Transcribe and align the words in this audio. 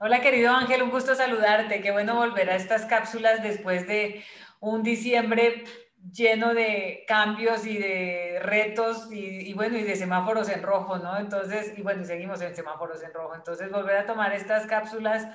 Hola 0.00 0.20
querido 0.20 0.52
Ángel, 0.52 0.84
un 0.84 0.90
gusto 0.90 1.16
saludarte. 1.16 1.80
Qué 1.80 1.90
bueno 1.90 2.14
volver 2.14 2.50
a 2.50 2.54
estas 2.54 2.86
cápsulas 2.86 3.42
después 3.42 3.88
de 3.88 4.22
un 4.60 4.84
diciembre 4.84 5.64
lleno 6.12 6.54
de 6.54 7.02
cambios 7.08 7.66
y 7.66 7.78
de 7.78 8.38
retos 8.40 9.08
y, 9.10 9.52
bueno, 9.54 9.76
y 9.76 9.82
de 9.82 9.96
semáforos 9.96 10.48
en 10.50 10.62
rojo, 10.62 10.98
¿no? 10.98 11.18
Entonces, 11.18 11.76
y 11.76 11.82
bueno, 11.82 12.04
seguimos 12.04 12.40
en 12.42 12.54
semáforos 12.54 13.02
en 13.02 13.12
rojo. 13.12 13.34
Entonces, 13.34 13.72
volver 13.72 13.96
a 13.96 14.06
tomar 14.06 14.32
estas 14.32 14.68
cápsulas 14.68 15.26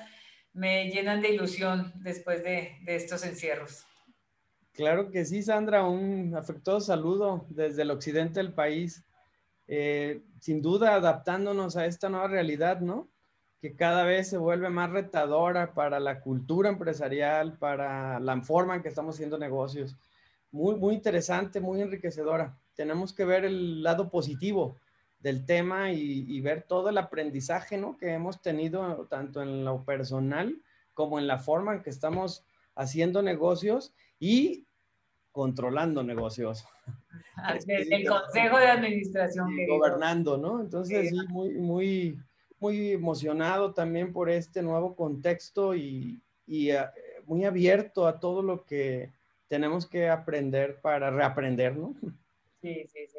me 0.54 0.88
llenan 0.88 1.20
de 1.20 1.34
ilusión 1.34 1.92
después 1.96 2.42
de, 2.42 2.78
estos 2.86 3.22
encierros. 3.26 3.86
Claro 4.72 5.10
que 5.10 5.26
sí, 5.26 5.42
Sandra, 5.42 5.84
un 5.84 6.34
afectuoso 6.34 6.86
saludo 6.86 7.44
desde 7.50 7.82
el 7.82 7.90
occidente 7.90 8.40
del 8.40 8.54
país. 8.54 9.04
Eh, 9.66 10.22
sin 10.40 10.62
duda, 10.62 10.94
adaptándonos 10.94 11.76
a 11.76 11.84
esta 11.84 12.08
nueva 12.08 12.28
realidad, 12.28 12.80
¿no? 12.80 13.10
Que 13.64 13.74
cada 13.74 14.04
vez 14.04 14.28
se 14.28 14.36
vuelve 14.36 14.68
más 14.68 14.90
retadora 14.90 15.72
para 15.72 15.98
la 15.98 16.20
cultura 16.20 16.68
empresarial, 16.68 17.56
para 17.56 18.20
la 18.20 18.38
forma 18.42 18.74
en 18.74 18.82
que 18.82 18.90
estamos 18.90 19.14
haciendo 19.14 19.38
negocios. 19.38 19.96
Muy, 20.50 20.76
muy 20.76 20.94
interesante, 20.94 21.60
muy 21.60 21.80
enriquecedora. 21.80 22.58
Tenemos 22.74 23.14
que 23.14 23.24
ver 23.24 23.46
el 23.46 23.82
lado 23.82 24.10
positivo 24.10 24.76
del 25.18 25.46
tema 25.46 25.92
y, 25.92 26.38
ver 26.42 26.64
todo 26.68 26.90
el 26.90 26.98
aprendizaje 26.98 27.78
¿no? 27.78 27.96
que 27.96 28.12
hemos 28.12 28.42
tenido 28.42 29.06
tanto 29.06 29.40
en 29.40 29.64
lo 29.64 29.82
personal 29.82 30.60
como 30.92 31.18
en 31.18 31.26
la 31.26 31.38
forma 31.38 31.72
en 31.72 31.82
que 31.82 31.88
estamos 31.88 32.44
haciendo 32.74 33.22
negocios 33.22 33.94
y 34.20 34.66
controlando 35.32 36.02
negocios. 36.02 36.66
el 37.66 38.06
consejo 38.06 38.58
de 38.58 38.66
administración. 38.66 39.48
gobernando, 39.66 40.36
¿no? 40.36 40.60
Entonces, 40.60 41.08
sí, 41.08 41.16
muy, 41.28 41.54
muy, 41.54 42.20
muy 42.64 42.92
emocionado 42.92 43.74
también 43.74 44.10
por 44.10 44.30
este 44.30 44.62
nuevo 44.62 44.96
contexto 44.96 45.74
y, 45.74 46.18
eh, 46.46 46.80
muy 47.26 47.44
abierto 47.44 48.06
a 48.06 48.18
todo 48.18 48.42
lo 48.42 48.64
que 48.64 49.12
tenemos 49.48 49.86
que 49.86 50.08
aprender 50.08 50.80
para 50.80 51.10
reaprender, 51.10 51.76
¿no? 51.76 51.94
Sí, 52.62 52.86
sí, 52.88 53.06
sí. 53.06 53.18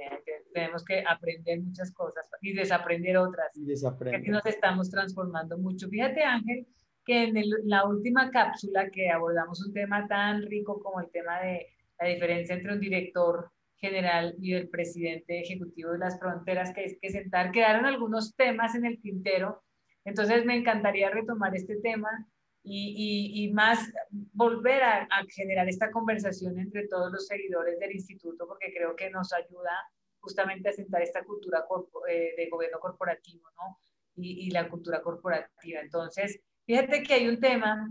Tenemos 0.51 0.83
que 0.83 1.03
aprender 1.07 1.61
muchas 1.61 1.91
cosas 1.91 2.27
y 2.41 2.53
desaprender 2.53 3.17
otras. 3.17 3.55
Y 3.55 3.66
desaprender. 3.66 4.19
Aquí 4.19 4.31
nos 4.31 4.43
estamos 4.47 4.89
transformando 4.89 5.59
mucho. 5.59 5.88
Fíjate, 5.89 6.23
Ángel, 6.23 6.66
que 7.05 7.25
en 7.25 7.35
la 7.66 7.85
última 7.85 8.31
cápsula 8.31 8.89
que 8.89 9.11
abordamos 9.11 9.63
un 9.63 9.73
tema 9.73 10.07
tan 10.07 10.41
rico 10.41 10.81
como 10.81 10.99
el 10.99 11.11
tema 11.11 11.39
de 11.41 11.67
la 11.99 12.07
diferencia 12.07 12.55
entre 12.55 12.73
un 12.73 12.79
director 12.79 13.51
general 13.78 14.36
y 14.40 14.54
el 14.54 14.70
presidente 14.70 15.40
ejecutivo 15.40 15.92
de 15.92 16.00
las 16.00 16.20
fronteras 16.20 16.73
que 16.73 16.86
es 16.86 16.98
que 17.02 17.09
sentar. 17.09 17.52
Quedaron 17.52 17.86
algunos 17.86 18.36
temas 18.36 18.76
en 18.76 18.86
el 18.86 19.02
tintero, 19.02 19.64
entonces 20.04 20.45
me 20.45 20.56
encantaría 20.56 21.09
retomar 21.09 21.56
este 21.56 21.78
tema 21.78 22.28
y, 22.68 23.46
y, 23.46 23.53
más 23.53 23.92
volver 24.34 24.81
a, 24.81 25.03
a, 25.03 25.23
generar 25.30 25.70
esta 25.70 25.92
conversación 25.92 26.58
entre 26.58 26.88
todos 26.88 27.12
los 27.12 27.28
seguidores 27.28 27.80
del 27.80 27.92
instituto, 27.92 28.48
porque 28.48 28.73
creo 28.73 28.96
que 28.96 29.12
nos 29.12 29.31
ayuda 29.34 29.72
justamente 30.20 30.70
a 30.70 30.73
sentar 30.73 31.03
esta 31.03 31.23
cultura 31.23 31.64
eh, 32.09 32.34
de 32.36 32.50
gobierno 32.50 32.80
corporativo, 32.80 33.48
¿no? 33.56 33.78
Y, 34.16 34.48
y, 34.48 34.50
la 34.50 34.68
cultura 34.68 35.02
corporativa. 35.02 35.81
Entonces, 35.81 36.40
fíjate 36.66 37.03
que 37.03 37.14
hay 37.14 37.28
un 37.28 37.40
tema 37.40 37.88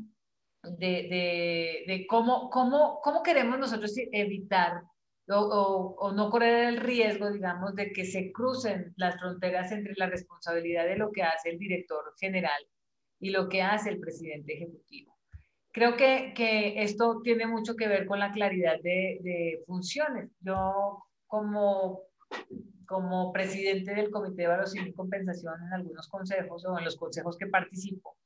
de, 0.63 0.87
de, 0.87 1.85
de 1.87 2.07
cómo, 2.09 2.51
cómo, 2.51 3.01
cómo 3.03 3.23
queremos 3.23 3.59
nosotros 3.59 3.95
evitar 4.11 4.83
o, 5.29 6.13
no 6.15 6.31
correr 6.31 6.69
el 6.69 6.77
riesgo, 6.79 7.31
digamos, 7.31 7.75
de 7.75 7.93
que 7.93 8.05
se 8.05 8.33
crucen 8.33 8.93
las 8.97 9.19
fronteras 9.19 9.73
entre 9.73 9.95
la 9.97 10.07
responsabilidad 10.07 10.85
de 10.85 10.97
lo 10.97 11.13
que 11.13 11.23
hace 11.23 11.51
el 11.51 11.59
director 11.59 12.15
general 12.19 12.63
y 13.19 13.31
lo 13.31 13.49
que 13.49 13.63
hace 13.63 13.91
el 13.91 14.01
presidente 14.01 14.55
ejecutivo. 14.55 15.17
Creo 15.73 15.97
que, 15.97 16.33
que 16.37 16.83
esto 16.83 17.21
tiene 17.23 17.47
mucho 17.47 17.75
que 17.75 17.89
ver 17.89 18.07
con 18.07 18.21
la 18.21 18.31
claridad 18.33 18.81
de, 18.81 19.19
de 19.23 19.63
funciones. 19.67 20.31
Yo, 20.41 21.03
como, 21.27 22.03
como 22.87 23.33
presidente 23.33 23.95
del 23.95 24.11
Comité 24.11 24.37
de 24.37 24.45
Evaluación 24.45 24.87
y 24.87 24.93
Compensación 24.93 25.55
en 25.67 25.73
algunos 25.73 26.09
consejos 26.09 26.65
o 26.65 26.79
en 26.79 26.85
los 26.85 26.97
consejos 26.97 27.37
que 27.37 27.47
participo, 27.47 28.17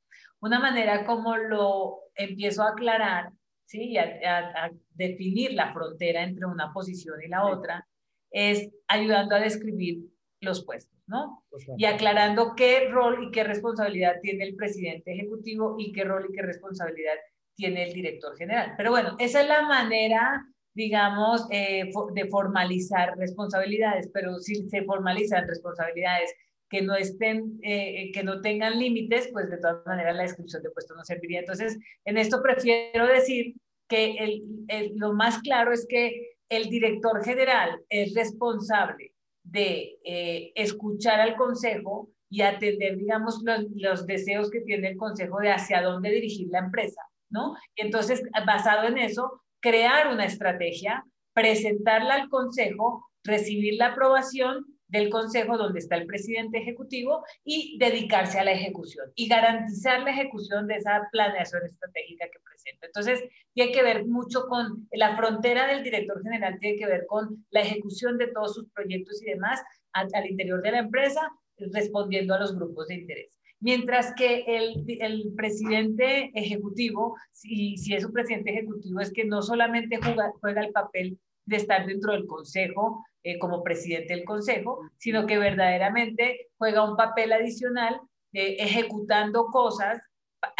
una 0.41 0.59
manera 0.59 1.05
como 1.05 1.37
lo 1.37 1.99
empiezo 2.15 2.63
a 2.63 2.69
aclarar 2.69 3.31
¿sí? 3.69 3.97
A, 3.97 4.71
definir 4.95 5.53
la 5.53 5.71
frontera 5.71 6.23
entre 6.23 6.45
una 6.45 6.73
posición 6.73 7.21
y 7.23 7.27
la 7.27 7.45
otra, 7.45 7.87
es 8.31 8.69
ayudando 8.87 9.35
a 9.35 9.39
describir 9.39 10.05
los 10.41 10.65
puestos, 10.65 10.97
¿no? 11.07 11.43
Y 11.77 11.85
aclarando 11.85 12.53
qué 12.55 12.89
rol 12.89 13.23
y 13.23 13.31
qué 13.31 13.43
responsabilidad 13.43 14.15
tiene 14.21 14.43
el 14.45 14.55
presidente 14.55 15.13
ejecutivo 15.13 15.75
y 15.77 15.91
qué 15.93 16.03
rol 16.03 16.27
y 16.29 16.33
qué 16.33 16.41
responsabilidad 16.41 17.15
tiene 17.55 17.83
el 17.83 17.93
director 17.93 18.35
general. 18.37 18.73
Pero 18.75 18.91
bueno, 18.91 19.15
esa 19.19 19.41
es 19.41 19.47
la 19.47 19.61
manera, 19.61 20.45
digamos, 20.73 21.47
eh, 21.51 21.91
de 22.13 22.27
formalizar 22.27 23.17
responsabilidades, 23.17 24.09
pero 24.13 24.39
si 24.39 24.67
se 24.69 24.83
formalizan 24.83 25.47
responsabilidades 25.47 26.33
que 26.69 26.81
no 26.81 26.95
estén, 26.95 27.59
eh, 27.63 28.11
que 28.13 28.23
no 28.23 28.41
tengan 28.41 28.77
límites, 28.77 29.29
pues 29.31 29.49
de 29.49 29.57
todas 29.57 29.85
maneras 29.85 30.15
la 30.15 30.23
descripción 30.23 30.61
de 30.61 30.69
puesto 30.69 30.95
no 30.95 31.03
serviría. 31.03 31.39
Entonces, 31.39 31.77
en 32.05 32.17
esto 32.17 32.41
prefiero 32.41 33.07
decir 33.07 33.55
que 33.87 34.17
el, 34.17 34.93
lo 34.95 35.13
más 35.13 35.39
claro 35.39 35.73
es 35.73 35.87
que 35.89 36.37
el 36.49 36.69
director 36.69 37.23
general 37.23 37.81
es 37.89 38.13
responsable 38.13 39.13
de 39.43 39.97
eh, 40.03 40.51
escuchar 40.55 41.19
al 41.19 41.35
consejo 41.35 42.09
y 42.29 42.41
atender, 42.41 42.97
digamos, 42.97 43.41
los, 43.43 43.65
los, 43.75 44.05
deseos 44.05 44.51
que 44.51 44.61
tiene 44.61 44.89
el 44.89 44.97
consejo 44.97 45.39
de 45.39 45.51
hacia 45.51 45.81
dónde 45.81 46.11
dirigir 46.11 46.49
la 46.51 46.59
empresa, 46.59 47.01
¿no? 47.31 47.55
Entonces, 47.75 48.21
basado 48.45 48.87
en 48.87 48.99
eso, 48.99 49.41
crear 49.59 50.13
una 50.13 50.25
estrategia, 50.25 51.03
presentarla 51.33 52.15
al 52.15 52.29
consejo, 52.29 53.09
recibir 53.23 53.75
la 53.75 53.87
aprobación 53.87 54.78
del 54.89 55.09
Consejo 55.09 55.57
donde 55.57 55.79
está 55.79 55.95
el 55.95 56.07
presidente 56.07 56.57
ejecutivo 56.57 57.23
y 57.43 57.77
dedicarse 57.79 58.39
a 58.39 58.43
la 58.43 58.51
ejecución 58.51 59.11
y 59.15 59.27
garantizar 59.27 60.01
la 60.01 60.11
ejecución 60.11 60.67
de 60.67 60.75
esa 60.75 61.07
planeación 61.11 61.63
estratégica 61.65 62.25
que 62.25 62.39
presenta. 62.39 62.87
Entonces, 62.87 63.23
tiene 63.53 63.71
que 63.71 63.83
ver 63.83 64.05
mucho 64.05 64.47
con 64.47 64.87
la 64.91 65.15
frontera 65.15 65.67
del 65.67 65.83
director 65.83 66.21
general, 66.23 66.57
tiene 66.59 66.77
que 66.77 66.87
ver 66.87 67.05
con 67.07 67.45
la 67.51 67.61
ejecución 67.61 68.17
de 68.17 68.27
todos 68.27 68.55
sus 68.55 68.69
proyectos 68.71 69.21
y 69.21 69.29
demás 69.29 69.61
al, 69.93 70.09
interior 70.27 70.61
de 70.61 70.71
la 70.71 70.79
empresa, 70.79 71.21
respondiendo 71.57 72.33
a 72.33 72.39
los 72.39 72.55
grupos 72.55 72.87
de 72.87 72.95
interés. 72.95 73.39
Mientras 73.59 74.13
que 74.15 74.45
el, 74.47 74.85
el 74.87 75.33
presidente 75.35 76.31
ejecutivo, 76.33 77.15
si, 77.31 77.77
si 77.77 77.93
es 77.93 78.05
un 78.05 78.13
presidente 78.13 78.51
ejecutivo, 78.51 79.01
es 79.01 79.11
que 79.11 79.25
no 79.25 79.41
solamente 79.41 79.97
juega, 79.97 80.31
juega 80.39 80.61
el 80.61 80.71
papel 80.71 81.19
de 81.49 81.57
estar 81.57 81.85
dentro 81.85 82.13
del 82.13 82.27
consejo 82.27 83.05
eh, 83.23 83.37
como 83.39 83.63
presidente 83.63 84.13
del 84.13 84.23
consejo, 84.23 84.79
sino 84.97 85.25
que 85.25 85.37
verdaderamente 85.37 86.47
juega 86.57 86.89
un 86.89 86.95
papel 86.95 87.33
adicional 87.33 87.99
de 88.31 88.53
ejecutando 88.53 89.47
cosas 89.47 89.99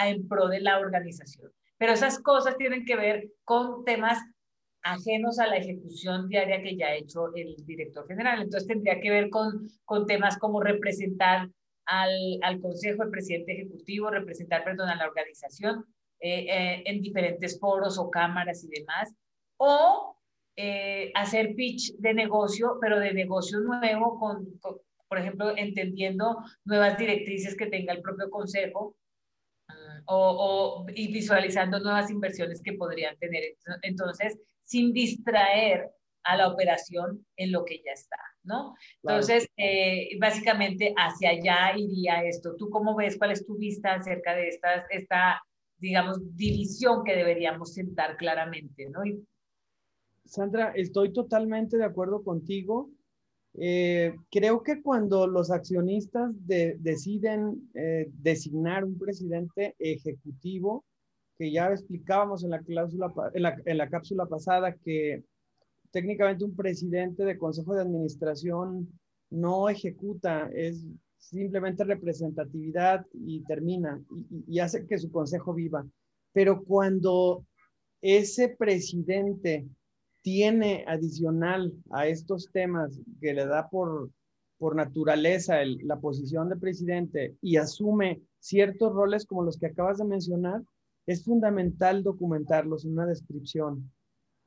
en 0.04 0.28
pro 0.28 0.48
de 0.48 0.60
la 0.60 0.80
organización. 0.80 1.52
Pero 1.78 1.94
esas 1.94 2.20
cosas 2.20 2.58
tienen 2.58 2.86
que 2.86 2.96
ver 2.96 3.30
con 3.46 3.86
temas 3.86 4.20
ajenos 4.82 5.40
a 5.40 5.48
la 5.48 5.58
ejecución 5.58 6.28
diaria 6.28 6.62
que 6.62 6.76
ya 6.76 6.88
ha 6.88 6.96
hecho 6.96 7.34
el 7.36 7.56
director 7.66 8.08
general. 8.08 8.42
Entonces 8.42 8.68
tendría 8.68 9.00
que 9.00 9.10
ver 9.10 9.30
con, 9.30 9.68
con 9.86 10.06
temas 10.06 10.38
como 10.38 10.62
representar 10.62 11.50
al, 11.86 12.40
al 12.42 12.60
consejo, 12.62 13.04
el 13.04 13.09
presidente 13.09 13.53
ejecutivo, 13.53 14.09
representar, 14.09 14.64
perdón, 14.64 14.90
a 14.90 14.96
la 14.96 15.08
organización 15.08 15.85
eh, 16.20 16.46
eh, 16.50 16.84
en 16.85 17.02
diferentes 17.02 17.59
foros 17.59 17.97
o 17.97 18.09
cámaras 18.09 18.64
y 18.64 18.68
demás, 18.68 19.14
o 19.58 20.19
eh, 20.61 21.09
hacer 21.16 21.56
pitch 21.56 21.94
de 22.00 22.14
negocio, 22.14 22.78
pero 22.82 23.00
de 23.00 23.14
negocio 23.14 23.61
nuevo, 23.61 24.20
con, 24.20 24.59
por 25.08 25.17
ejemplo, 25.17 25.56
entendiendo 25.56 26.35
nuevas 26.66 26.97
directrices 26.97 27.56
que 27.56 27.67
tenga 27.67 27.94
el 27.94 28.02
propio 28.02 28.29
consejo 28.29 28.97
mm, 29.70 30.02
o, 30.08 30.85
y 30.94 31.14
visualizando 31.14 31.79
nuevas 31.79 32.11
inversiones 32.11 32.61
que 32.61 32.73
podrían 32.73 33.17
tener. 33.20 33.56
Entonces, 33.84 34.38
sin 34.66 34.91
distraer 34.91 35.90
a 36.26 36.35
la 36.35 36.50
operación 36.50 37.26
en 37.38 37.53
lo 37.53 37.64
que 37.64 37.78
ya 37.78 37.94
está, 37.94 38.20
¿no? 38.44 38.76
Entonces, 39.02 39.47
eh, 39.56 40.09
básicamente 40.20 40.94
hacia 40.97 41.29
allá 41.29 41.78
iría 41.78 42.26
esto. 42.26 42.58
¿Tú 42.58 42.70
cómo 42.70 42.97
ves? 42.97 43.17
¿Cuál 43.17 43.32
es 43.32 43.46
tu 43.46 43.58
vista 43.58 43.94
acerca 43.94 44.35
de 44.35 44.50
esta, 44.50 44.85
esta 44.90 45.41
digamos, 45.78 46.17
división 46.35 47.06
que 47.06 47.16
deberíamos 47.16 47.73
sentar 47.73 48.17
claramente, 48.17 48.90
¿no? 48.90 49.03
Sandra, 50.29 50.72
estoy 50.76 51.11
totalmente 51.11 51.78
de 51.78 51.85
acuerdo 51.85 52.23
contigo. 52.23 52.91
Eh, 53.55 54.16
creo 54.29 54.61
que 54.61 54.81
cuando 54.81 55.26
los 55.26 55.49
accionistas 55.49 56.31
deciden 56.46 57.70
eh, 57.73 58.08
designar 58.14 58.85
un 58.85 58.97
presidente 58.97 59.76
ejecutivo, 59.79 60.85
que 61.35 61.52
ya 61.52 61.72
explicábamos 61.72 62.43
en 62.43 62.52
la, 62.52 62.59
cláusula, 62.59 63.11
en 63.34 63.78
la, 63.78 63.90
cápsula 63.90 64.28
pasada 64.28 64.76
que 64.76 65.23
técnicamente 65.90 66.46
un 66.46 66.55
presidente 66.55 67.25
de 67.25 67.37
consejo 67.37 67.73
de 67.73 67.82
administración 67.82 68.87
no 69.32 69.67
ejecuta, 69.67 70.49
es 70.53 70.85
simplemente 71.17 71.84
representatividad 71.84 73.05
y 73.14 73.41
termina 73.46 73.99
y, 74.47 74.59
hace 74.59 74.85
que 74.85 74.99
su 74.99 75.11
consejo 75.11 75.53
viva. 75.53 75.85
Pero 76.34 76.64
cuando 76.64 77.46
ese 78.02 78.49
presidente 78.49 79.66
tiene 80.22 80.84
adicional 80.88 81.74
a 81.92 82.08
estos 82.08 82.52
temas 82.52 83.00
que 83.22 83.34
le 83.34 83.46
da 83.46 83.70
por, 83.70 84.10
por 84.58 84.76
naturaleza 84.76 85.58
la 85.84 86.00
posición 86.00 86.50
de 86.50 86.58
presidente 86.58 87.36
y 87.42 87.58
asume 87.58 88.22
ciertos 88.40 88.94
roles 88.94 89.26
como 89.26 89.44
los 89.44 89.58
que 89.58 89.68
acabas 89.68 89.98
de 89.98 90.06
mencionar, 90.06 90.62
es 91.06 91.24
fundamental 91.24 92.04
documentarlos 92.04 92.86
en 92.86 92.94
una 92.94 93.06
descripción 93.06 93.92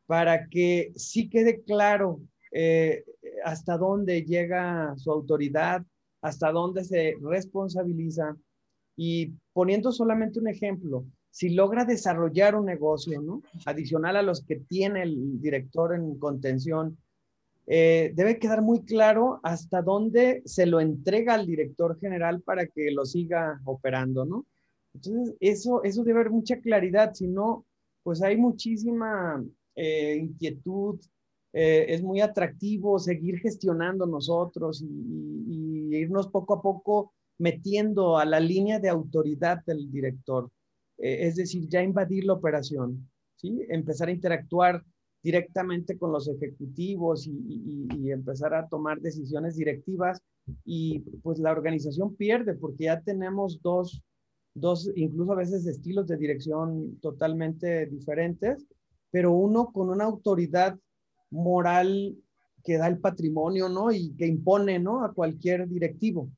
para 0.07 0.47
que 0.49 0.93
sí 0.95 1.29
quede 1.29 1.63
claro 1.63 2.21
eh, 2.53 3.05
hasta 3.45 3.79
dónde 3.79 4.23
llega 4.23 4.95
su 4.97 5.11
autoridad, 5.11 5.83
hasta 6.21 6.53
dónde 6.53 6.85
se 6.85 7.17
responsabiliza. 7.23 8.37
Y 8.95 9.33
poniendo 9.53 9.91
solamente 9.91 10.39
un 10.39 10.49
ejemplo, 10.49 11.07
si 11.32 11.49
logra 11.49 11.87
desarrollar 11.87 12.55
un 12.55 12.67
negocio, 12.67 13.23
¿no? 13.23 13.43
Adicional 13.64 14.17
a 14.17 14.23
los 14.23 14.44
que 14.44 14.56
tiene 14.56 15.02
el 15.02 15.40
director 15.40 15.94
en 15.94 16.19
contención, 16.19 16.99
eh, 17.67 18.12
debe 18.14 18.38
quedar 18.38 18.61
muy 18.61 18.82
claro 18.82 19.40
hasta 19.43 19.81
dónde 19.81 20.43
se 20.44 20.67
lo 20.67 20.79
entrega 20.79 21.34
al 21.34 21.46
director 21.46 21.99
general 21.99 22.43
para 22.43 22.67
que 22.67 22.90
lo 22.90 23.06
siga 23.06 23.61
operando, 23.64 24.26
¿no? 24.26 24.46
Entonces, 24.93 25.34
eso, 25.40 25.82
eso 25.82 26.05
debe 26.05 26.20
haber 26.20 26.32
mucha 26.32 26.61
claridad, 26.61 27.14
si 27.14 27.26
no, 27.26 27.64
pues 28.02 28.23
hay 28.23 28.37
muchísima 28.37 29.43
eh, 29.75 30.19
inquietud, 30.20 31.00
eh, 31.55 31.87
es 31.88 32.02
muy 32.02 32.20
atractivo 32.20 32.99
seguir 32.99 33.38
gestionando 33.38 34.05
nosotros 34.05 34.82
y, 34.82 35.96
irnos 35.96 36.28
poco 36.28 36.55
a 36.55 36.62
poco 36.62 37.14
metiendo 37.38 38.19
a 38.19 38.26
la 38.26 38.40
línea 38.40 38.78
de 38.78 38.90
autoridad 38.90 39.64
del 39.64 39.90
director, 39.90 40.50
eh, 41.02 41.26
es 41.26 41.37
decir, 41.37 41.69
ya 41.69 41.82
invadir 41.82 42.25
la 42.25 42.32
operación, 42.32 43.08
¿sí? 43.37 43.60
empezar 43.69 44.08
a 44.08 44.12
interactuar 44.12 44.82
directamente 45.22 45.99
con 45.99 46.12
los 46.12 46.26
ejecutivos 46.28 47.26
y, 47.26 47.87
y, 47.94 48.10
empezar 48.10 48.54
a 48.54 48.66
tomar 48.69 49.00
decisiones 49.00 49.56
directivas 49.56 50.20
y 50.64 50.99
pues 51.22 51.38
la 51.38 51.52
organización 51.52 52.16
pierde 52.16 52.54
porque 52.54 52.84
ya 52.84 53.00
tenemos 53.02 53.60
dos, 53.62 54.02
dos, 54.54 54.90
incluso 54.96 55.32
a 55.32 55.37
veces 55.37 55.66
estilos 55.66 56.08
de 56.08 56.16
dirección 56.16 56.99
totalmente 57.00 57.87
diferentes 57.87 58.66
pero 59.12 59.31
uno 59.31 59.70
con 59.72 59.90
una 59.90 60.04
autoridad 60.04 60.76
moral 61.31 62.16
que 62.64 62.78
da 62.78 62.88
el 62.88 62.99
patrimonio, 62.99 63.69
¿no? 63.69 63.93
Y 63.93 64.14
que 64.16 64.26
impone, 64.26 64.78
¿no? 64.78 65.04
A 65.04 65.12
cualquier 65.12 65.69
directivo. 65.69 66.31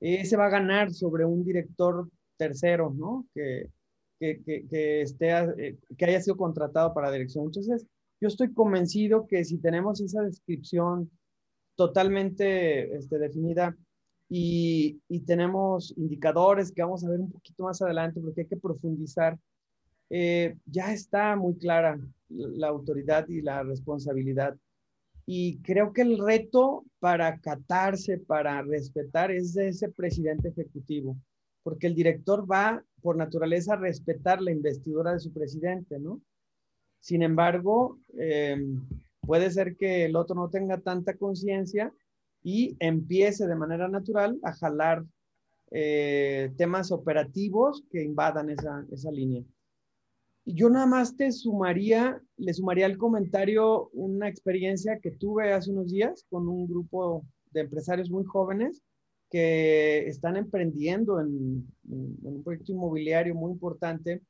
Ese 0.00 0.36
va 0.36 0.46
a 0.46 0.50
ganar 0.50 0.92
sobre 0.92 1.24
un 1.24 1.44
director 1.44 2.08
tercero, 2.36 2.92
¿no? 2.94 3.26
Que, 3.32 3.70
que, 4.18 5.02
esté, 5.02 5.30
eh, 5.58 5.78
que 5.96 6.04
haya 6.04 6.20
sido 6.20 6.36
contratado 6.36 6.92
para 6.94 7.10
dirección. 7.10 7.46
Entonces, 7.46 7.86
yo 8.20 8.28
estoy 8.28 8.52
convencido 8.52 9.26
que 9.26 9.44
si 9.44 9.58
tenemos 9.58 10.00
esa 10.00 10.22
descripción 10.22 11.10
totalmente 11.76 12.96
este, 12.96 13.18
definida 13.18 13.76
y, 14.28 15.00
y, 15.08 15.20
tenemos 15.20 15.94
indicadores 15.96 16.72
que 16.72 16.82
vamos 16.82 17.04
a 17.04 17.10
ver 17.10 17.20
un 17.20 17.30
poquito 17.30 17.62
más 17.62 17.80
adelante 17.80 18.20
porque 18.20 18.42
hay 18.42 18.46
que 18.46 18.56
profundizar 18.56 19.38
eh, 20.10 20.56
ya 20.64 20.92
está 20.92 21.36
muy 21.36 21.58
clara 21.58 21.98
la 22.28 22.68
autoridad 22.68 23.28
y 23.28 23.42
la 23.42 23.62
responsabilidad. 23.62 24.56
Y 25.26 25.58
creo 25.58 25.92
que 25.92 26.02
el 26.02 26.18
reto 26.18 26.84
para 26.98 27.26
acatarse, 27.28 28.18
para 28.18 28.62
respetar, 28.62 29.30
es 29.30 29.52
de 29.54 29.68
ese 29.68 29.90
presidente 29.90 30.48
ejecutivo, 30.48 31.16
porque 31.62 31.86
el 31.86 31.94
director 31.94 32.50
va 32.50 32.82
por 33.02 33.16
naturaleza 33.16 33.76
respetar 33.76 34.40
la 34.40 34.52
investidura 34.52 35.12
de 35.12 35.20
su 35.20 35.32
presidente, 35.32 35.98
¿no? 35.98 36.20
Sin 37.00 37.22
embargo, 37.22 37.98
em, 38.18 38.86
puede 39.20 39.50
ser 39.50 39.76
que 39.76 40.04
el 40.04 40.16
otro 40.16 40.34
no 40.34 40.48
tenga 40.50 40.78
tanta 40.78 41.16
conciencia 41.16 41.92
y 42.42 42.76
empiece 42.80 43.46
de 43.46 43.54
manera 43.54 43.88
natural 43.88 44.38
a 44.42 44.52
jalar 44.52 45.04
eh, 45.70 46.50
temas 46.56 46.90
operativos 46.90 47.84
que 47.90 48.02
invadan 48.02 48.50
esa, 48.50 48.86
esa 48.90 49.10
línea. 49.10 49.44
Yo 50.46 50.70
nada 50.70 50.86
más 50.86 51.14
te 51.14 51.30
sumaría, 51.30 52.22
le 52.38 52.54
sumaría 52.54 52.86
al 52.86 52.96
comentario 52.96 53.90
una 53.92 54.28
experiencia 54.28 54.98
que 54.98 55.10
tuve 55.10 55.52
hace 55.52 55.70
unos 55.70 55.92
días 55.92 56.24
con 56.30 56.48
un 56.48 56.66
grupo 56.66 57.22
de 57.50 57.60
empresarios 57.60 58.10
muy 58.10 58.24
jóvenes 58.24 58.82
que 59.30 60.06
están 60.08 60.36
emprendiendo 60.36 61.20
en, 61.20 61.66
un 61.84 62.42
proyecto 62.42 62.72
inmobiliario 62.72 63.34
muy 63.34 63.52
importante 63.52 64.22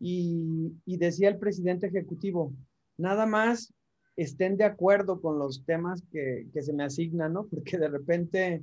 y, 0.00 0.72
decía 0.86 1.28
el 1.28 1.38
presidente 1.38 1.86
ejecutivo, 1.86 2.52
nada 2.96 3.26
más 3.26 3.72
estén 4.16 4.56
de 4.56 4.64
acuerdo 4.64 5.20
con 5.20 5.38
los 5.38 5.64
temas 5.64 6.02
que, 6.10 6.46
se 6.60 6.72
me 6.72 6.84
asignan, 6.84 7.32
¿no? 7.32 7.46
Porque 7.50 7.78
de 7.78 7.88
repente 7.88 8.62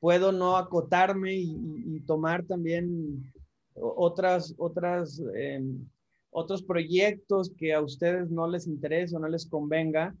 puedo 0.00 0.32
no 0.32 0.56
acotarme 0.56 1.34
y, 1.34 2.00
tomar 2.06 2.44
también 2.44 3.32
otras, 3.74 4.54
otras 4.58 5.20
em, 5.34 5.86
otros 6.34 6.62
proyectos 6.62 7.52
que 7.56 7.72
a 7.72 7.80
ustedes 7.80 8.28
no 8.28 8.48
les 8.48 8.66
interese 8.66 9.16
o 9.16 9.20
no 9.20 9.28
les 9.28 9.46
convenga 9.46 10.14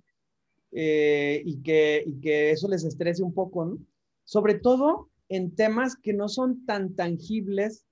eh, 0.70 1.42
y, 1.44 1.60
que, 1.60 2.04
y 2.06 2.20
que 2.20 2.52
eso 2.52 2.68
les 2.68 2.84
estrese 2.84 3.22
un 3.22 3.34
poco, 3.34 3.64
¿no? 3.64 3.78
Sobre 4.24 4.54
todo 4.54 5.10
en 5.28 5.54
temas 5.54 5.96
que 5.96 6.12
no 6.12 6.28
son 6.28 6.64
tan 6.66 6.94
tangibles 6.94 7.86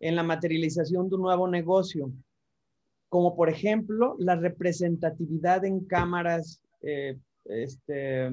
en 0.00 0.16
la 0.16 0.22
materialización 0.22 1.08
de 1.08 1.16
un 1.16 1.22
nuevo 1.22 1.48
negocio, 1.48 2.12
como 3.08 3.36
por 3.36 3.50
ejemplo 3.50 4.16
la 4.18 4.36
representatividad 4.36 5.64
en 5.64 5.84
cámaras, 5.84 6.62
eh, 6.82 7.18
este, 7.44 8.30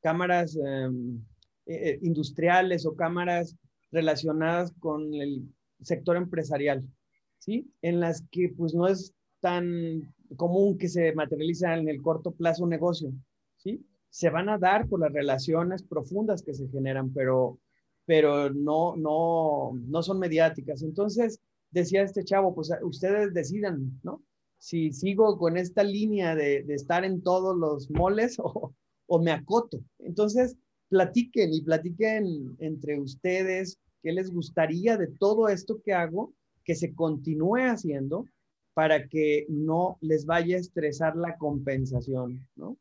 cámaras 0.00 0.56
em, 0.56 1.24
eh, 1.66 1.98
industriales 2.02 2.86
o 2.86 2.94
cámaras 2.94 3.56
relacionadas 3.90 4.72
con 4.78 5.14
el 5.14 5.42
sector 5.80 6.16
empresarial. 6.16 6.84
¿sí? 7.38 7.68
En 7.82 8.00
las 8.00 8.22
que 8.30 8.52
pues 8.56 8.74
no 8.74 8.86
es 8.86 9.12
tan 9.40 10.14
común 10.36 10.78
que 10.78 10.88
se 10.88 11.12
materializa 11.14 11.76
en 11.76 11.88
el 11.88 12.02
corto 12.02 12.32
plazo 12.32 12.64
un 12.64 12.70
negocio, 12.70 13.12
¿sí? 13.56 13.84
Se 14.16 14.30
van 14.30 14.48
a 14.48 14.56
dar 14.56 14.88
por 14.88 15.00
las 15.00 15.12
relaciones 15.12 15.82
profundas 15.82 16.42
que 16.42 16.54
se 16.54 16.68
generan, 16.68 17.12
pero, 17.12 17.58
pero 18.06 18.48
no, 18.48 18.96
no, 18.96 19.72
no 19.74 20.02
son 20.02 20.18
mediáticas. 20.18 20.82
Entonces, 20.82 21.38
decía 21.70 22.00
este 22.00 22.24
chavo, 22.24 22.54
pues 22.54 22.70
ustedes 22.82 23.34
decidan, 23.34 24.00
¿no? 24.02 24.22
Si 24.56 24.90
sigo 24.94 25.36
con 25.36 25.58
esta 25.58 25.82
línea 25.82 26.34
de, 26.34 26.62
de 26.62 26.74
estar 26.74 27.04
en 27.04 27.20
todos 27.20 27.54
los 27.58 27.90
moles 27.90 28.38
o, 28.42 28.74
o 29.04 29.22
me 29.22 29.32
acoto. 29.32 29.80
Entonces, 29.98 30.56
platiquen 30.88 31.52
y 31.52 31.60
platiquen 31.60 32.56
entre 32.58 32.98
ustedes 32.98 33.78
qué 34.02 34.12
les 34.12 34.30
gustaría 34.30 34.96
de 34.96 35.08
todo 35.08 35.50
esto 35.50 35.82
que 35.82 35.92
hago 35.92 36.32
que 36.64 36.74
se 36.74 36.94
continúe 36.94 37.68
haciendo 37.68 38.24
para 38.72 39.08
que 39.08 39.44
no 39.50 39.98
les 40.00 40.24
vaya 40.24 40.56
a 40.56 40.60
estresar 40.60 41.16
la 41.16 41.36
compensación, 41.36 42.48
¿no? 42.56 42.78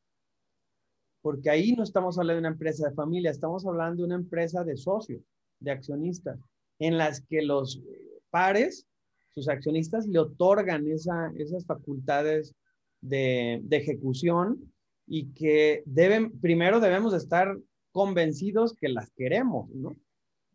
Porque 1.25 1.49
ahí 1.49 1.71
no 1.71 1.81
estamos 1.81 2.19
hablando 2.19 2.35
de 2.35 2.47
una 2.47 2.53
empresa 2.53 2.87
de 2.87 2.93
familia, 2.93 3.31
estamos 3.31 3.65
hablando 3.65 4.03
de 4.03 4.05
una 4.05 4.13
empresa 4.13 4.63
de 4.63 4.77
socios, 4.77 5.23
de 5.59 5.71
accionistas, 5.71 6.39
en 6.77 6.99
las 6.99 7.19
que 7.21 7.41
los 7.41 7.81
pares, 8.29 8.85
sus 9.33 9.49
accionistas, 9.49 10.05
le 10.05 10.19
otorgan 10.19 10.85
esas 10.87 11.65
facultades 11.65 12.53
de, 13.01 13.59
ejecución 13.71 14.71
y 15.07 15.33
que 15.33 15.81
deben, 15.87 16.39
primero 16.41 16.79
debemos 16.79 17.11
estar 17.15 17.57
convencidos 17.91 18.75
que 18.75 18.89
las 18.89 19.09
queremos, 19.09 19.67
¿no? 19.71 19.95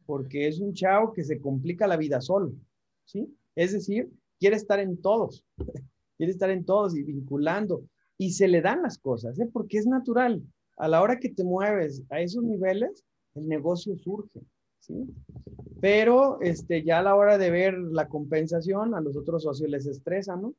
Porque 0.06 0.46
es 0.46 0.60
un 0.60 0.72
chao 0.72 1.12
que 1.12 1.24
se 1.24 1.40
complica 1.40 1.88
la 1.88 1.96
vida 1.96 2.20
solo. 2.20 2.52
¿sí? 3.06 3.36
Es 3.56 3.72
decir, 3.72 4.08
quiere 4.38 4.54
estar 4.54 4.78
en 4.78 5.02
todos, 5.02 5.44
quiere 6.16 6.30
estar 6.30 6.50
en 6.50 6.64
todos 6.64 6.94
y 6.94 7.02
vinculando. 7.02 7.82
Y 8.16 8.34
se 8.34 8.46
le 8.46 8.60
dan 8.60 8.82
las 8.82 8.98
cosas, 8.98 9.36
¿eh? 9.40 9.48
porque 9.52 9.78
es 9.78 9.86
natural. 9.86 10.44
A 10.80 10.88
la 10.88 11.02
hora 11.02 11.18
que 11.18 11.28
te 11.28 11.44
mueves 11.44 12.02
a 12.10 12.20
esos 12.20 12.42
niveles, 12.42 13.04
el 13.34 13.46
negocio 13.46 13.96
surge, 13.96 14.40
¿sí? 14.80 14.94
Pero 15.80 16.40
este, 16.40 16.82
ya 16.82 16.98
a 16.98 17.02
la 17.02 17.14
hora 17.14 17.38
de 17.38 17.50
ver 17.50 17.74
la 17.78 18.08
compensación, 18.08 18.94
a 18.94 19.00
los 19.00 19.16
otros 19.16 19.42
socios 19.42 19.70
les 19.70 19.86
estresa, 19.86 20.36
¿no? 20.36 20.54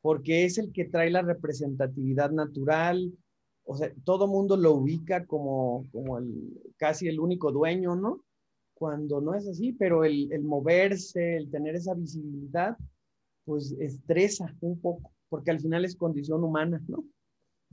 Porque 0.00 0.44
es 0.44 0.58
el 0.58 0.72
que 0.72 0.84
trae 0.84 1.10
la 1.10 1.22
representatividad 1.22 2.30
natural, 2.30 3.12
o 3.64 3.76
sea, 3.76 3.92
todo 4.04 4.26
mundo 4.26 4.56
lo 4.56 4.72
ubica 4.72 5.24
como, 5.26 5.86
como 5.92 6.18
el, 6.18 6.60
casi 6.76 7.08
el 7.08 7.18
único 7.20 7.50
dueño, 7.50 7.96
¿no? 7.96 8.24
cuando 8.74 9.20
no 9.20 9.34
es 9.34 9.48
así, 9.48 9.72
pero 9.72 10.04
el, 10.04 10.42
moverse, 10.42 11.36
el 11.36 11.50
tener 11.50 11.76
esa 11.76 11.94
visibilidad, 11.94 12.76
pues 13.44 13.74
estresa 13.78 14.54
un 14.60 14.78
poco, 14.80 15.12
porque 15.28 15.50
al 15.50 15.60
final 15.60 15.84
es 15.84 15.96
condición 15.96 16.44
humana, 16.44 16.82
¿no? 16.88 17.04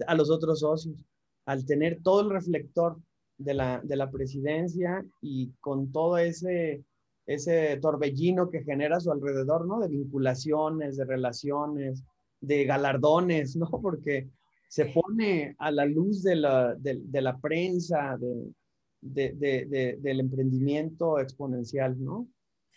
A 0.08 0.16
los 0.16 0.30
otros 0.30 0.62
socios, 0.62 1.04
al 1.46 1.66
tener 1.66 2.02
todo 2.02 2.22
el 2.22 2.30
reflector 2.30 2.98
de 3.38 3.54
la, 3.54 3.82
de 3.84 3.96
la 3.96 4.12
presidencia 4.12 5.04
y 5.22 5.52
con 5.60 5.92
todo 5.92 6.18
ese, 6.18 6.84
ese 7.26 7.78
torbellino 7.78 8.50
que 8.50 8.64
genera 8.64 8.98
a 8.98 9.00
su 9.00 9.12
alrededor, 9.12 9.66
¿no? 9.66 9.80
De 9.80 9.88
vinculaciones, 9.88 10.98
de 10.98 11.06
relaciones, 11.06 12.04
de 12.40 12.66
galardones, 12.66 13.56
¿no? 13.58 13.70
Porque 13.70 14.30
se 14.70 14.86
pone 14.86 15.56
a 15.60 15.72
la 15.72 15.86
luz 15.86 16.24
de 16.24 16.36
la, 16.36 16.76
de, 16.76 17.22
la 17.22 17.38
prensa, 17.38 18.18
de, 19.02 19.34
de, 19.34 19.98
del 20.00 20.20
emprendimiento 20.22 21.20
exponencial, 21.20 22.02
¿no? 22.02 22.28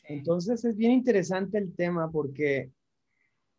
Entonces 0.09 0.65
es 0.65 0.77
bien 0.77 0.93
interesante 0.93 1.57
el 1.57 1.73
tema 1.75 2.11
porque 2.11 2.71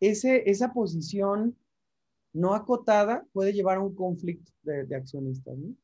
ese, 0.00 0.48
esa 0.48 0.72
posición 0.72 1.56
no 2.36 2.54
acotada 2.54 3.24
puede 3.32 3.52
llevar 3.52 3.78
a 3.78 3.80
un 3.80 3.94
conflicto 3.94 4.52
de, 4.62 4.94
accionistas, 4.94 5.56
¿no? 5.56 5.74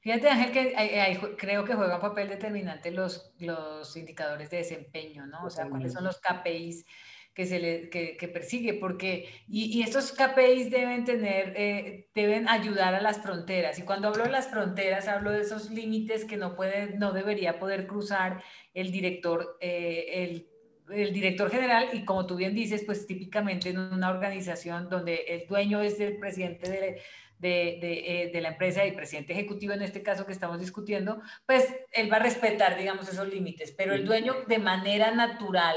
Fíjate, 0.00 0.28
Ángel, 0.28 0.52
que 0.52 1.36
creo 1.36 1.64
que 1.64 1.74
juega 1.74 1.96
un 1.96 2.00
papel 2.00 2.28
determinante 2.28 2.92
los, 2.92 3.32
los 3.38 3.96
indicadores 3.96 4.50
de 4.50 4.58
desempeño, 4.58 5.26
¿no? 5.26 5.44
O 5.44 5.50
sea, 5.50 5.68
cuáles 5.68 5.92
son 5.92 6.04
los 6.04 6.20
KPIs 6.20 6.84
que 7.36 7.44
se 7.44 7.58
le, 7.58 7.90
que, 7.90 8.30
persigue, 8.32 8.74
porque, 8.74 9.28
y, 9.46 9.82
estos 9.82 10.12
KPIs 10.12 10.70
deben 10.70 11.04
tener, 11.04 11.52
eh, 11.56 12.08
deben 12.14 12.48
ayudar 12.48 12.94
a 12.94 13.02
las 13.02 13.18
fronteras. 13.18 13.78
Y 13.78 13.82
cuando 13.82 14.08
hablo 14.08 14.24
de 14.24 14.30
las 14.30 14.48
fronteras, 14.48 15.06
hablo 15.06 15.32
de 15.32 15.42
esos 15.42 15.70
límites 15.70 16.24
que 16.24 16.38
no 16.38 16.56
puede, 16.56 16.96
no 16.96 17.12
debería 17.12 17.58
poder 17.58 17.86
cruzar 17.86 18.42
el 18.72 18.90
director, 18.90 19.58
eh, 19.60 20.24
el 20.24 20.48
el 20.90 21.12
director 21.12 21.50
general 21.50 21.88
y 21.92 22.04
como 22.04 22.26
tú 22.26 22.36
bien 22.36 22.54
dices, 22.54 22.82
pues 22.84 23.06
típicamente 23.06 23.70
en 23.70 23.78
una 23.78 24.10
organización 24.10 24.88
donde 24.88 25.24
el 25.28 25.46
dueño 25.46 25.80
es 25.80 25.98
el 26.00 26.18
presidente 26.18 26.70
de, 26.70 27.02
de, 27.38 27.78
eh, 27.80 28.30
de, 28.32 28.40
la 28.40 28.50
empresa 28.50 28.84
y 28.86 28.92
presidente 28.92 29.32
ejecutivo 29.32 29.72
en 29.72 29.82
este 29.82 30.02
caso 30.02 30.26
que 30.26 30.32
estamos 30.32 30.58
discutiendo, 30.58 31.20
pues 31.44 31.74
él 31.92 32.10
va 32.10 32.16
a 32.16 32.20
respetar, 32.20 32.78
digamos, 32.78 33.08
esos 33.08 33.28
límites, 33.28 33.72
pero 33.72 33.94
el 33.94 34.04
dueño 34.04 34.34
de 34.46 34.58
manera 34.58 35.10
natural 35.10 35.76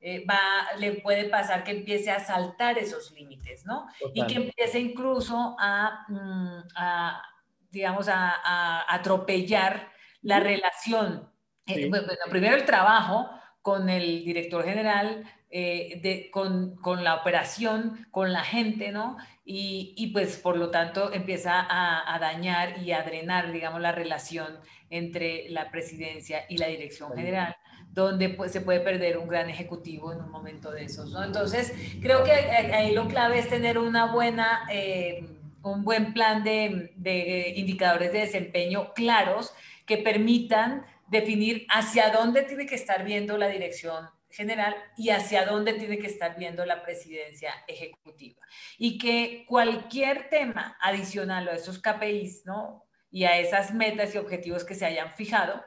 eh, 0.00 0.24
va, 0.24 0.38
le 0.78 0.92
puede 0.92 1.24
pasar 1.28 1.62
que 1.62 1.72
empiece 1.72 2.10
a 2.10 2.20
saltar 2.20 2.78
esos 2.78 3.12
límites, 3.12 3.66
¿no? 3.66 3.86
Y 4.14 4.26
que 4.26 4.34
empiece 4.34 4.78
incluso 4.78 5.56
a, 5.58 6.06
mm, 6.08 6.68
a 6.74 7.22
digamos, 7.70 8.08
a, 8.08 8.34
a, 8.42 8.94
atropellar 8.94 9.92
la 10.22 10.40
relación. 10.40 11.30
Eh, 11.66 11.88
bueno, 11.88 12.08
primero 12.28 12.56
el 12.56 12.64
trabajo, 12.64 13.30
con 13.62 13.88
el 13.88 14.24
director 14.24 14.64
general, 14.64 15.24
eh, 15.50 15.98
de, 16.02 16.30
con, 16.30 16.76
con, 16.76 17.02
la 17.02 17.16
operación, 17.16 18.06
con 18.10 18.32
la 18.32 18.44
gente, 18.44 18.92
¿no? 18.92 19.16
Y, 19.44 19.94
y 19.96 20.08
pues 20.08 20.36
por 20.36 20.56
lo 20.56 20.70
tanto 20.70 21.12
empieza 21.12 21.60
a, 21.60 22.14
a, 22.14 22.18
dañar 22.20 22.78
y 22.78 22.92
a 22.92 23.02
drenar, 23.02 23.50
digamos, 23.50 23.80
la 23.80 23.90
relación 23.90 24.60
entre 24.90 25.48
la 25.50 25.70
presidencia 25.70 26.44
y 26.48 26.56
la 26.58 26.68
dirección 26.68 27.16
general, 27.16 27.56
donde 27.90 28.28
pues, 28.28 28.52
se 28.52 28.60
puede 28.60 28.78
perder 28.78 29.18
un 29.18 29.26
gran 29.26 29.50
ejecutivo 29.50 30.12
en 30.12 30.20
un 30.20 30.30
momento 30.30 30.70
de 30.70 30.84
esos, 30.84 31.10
¿no? 31.10 31.24
Entonces, 31.24 31.74
creo 32.00 32.22
que 32.22 32.32
ahí 32.32 32.94
lo 32.94 33.08
clave 33.08 33.40
es 33.40 33.48
tener 33.48 33.78
una 33.78 34.12
buena... 34.12 34.66
Eh, 34.72 35.24
un 35.62 35.84
buen 35.84 36.14
plan 36.14 36.42
de, 36.42 36.92
de 36.96 37.52
indicadores 37.56 38.14
de 38.14 38.20
desempeño 38.20 38.94
claros 38.94 39.52
que 39.84 39.98
permitan 39.98 40.86
definir 41.10 41.66
hacia 41.68 42.10
dónde 42.10 42.42
tiene 42.42 42.66
que 42.66 42.76
estar 42.76 43.04
viendo 43.04 43.36
la 43.36 43.48
dirección 43.48 44.08
general 44.30 44.76
y 44.96 45.10
hacia 45.10 45.44
dónde 45.44 45.74
tiene 45.74 45.98
que 45.98 46.06
estar 46.06 46.38
viendo 46.38 46.64
la 46.64 46.82
presidencia 46.82 47.52
ejecutiva. 47.66 48.40
Y 48.78 48.96
que 48.98 49.44
cualquier 49.48 50.28
tema 50.30 50.76
adicional 50.80 51.48
a 51.48 51.56
esos 51.56 51.80
KPIs, 51.80 52.46
¿no? 52.46 52.84
Y 53.10 53.24
a 53.24 53.38
esas 53.38 53.74
metas 53.74 54.14
y 54.14 54.18
objetivos 54.18 54.64
que 54.64 54.76
se 54.76 54.86
hayan 54.86 55.12
fijado, 55.14 55.64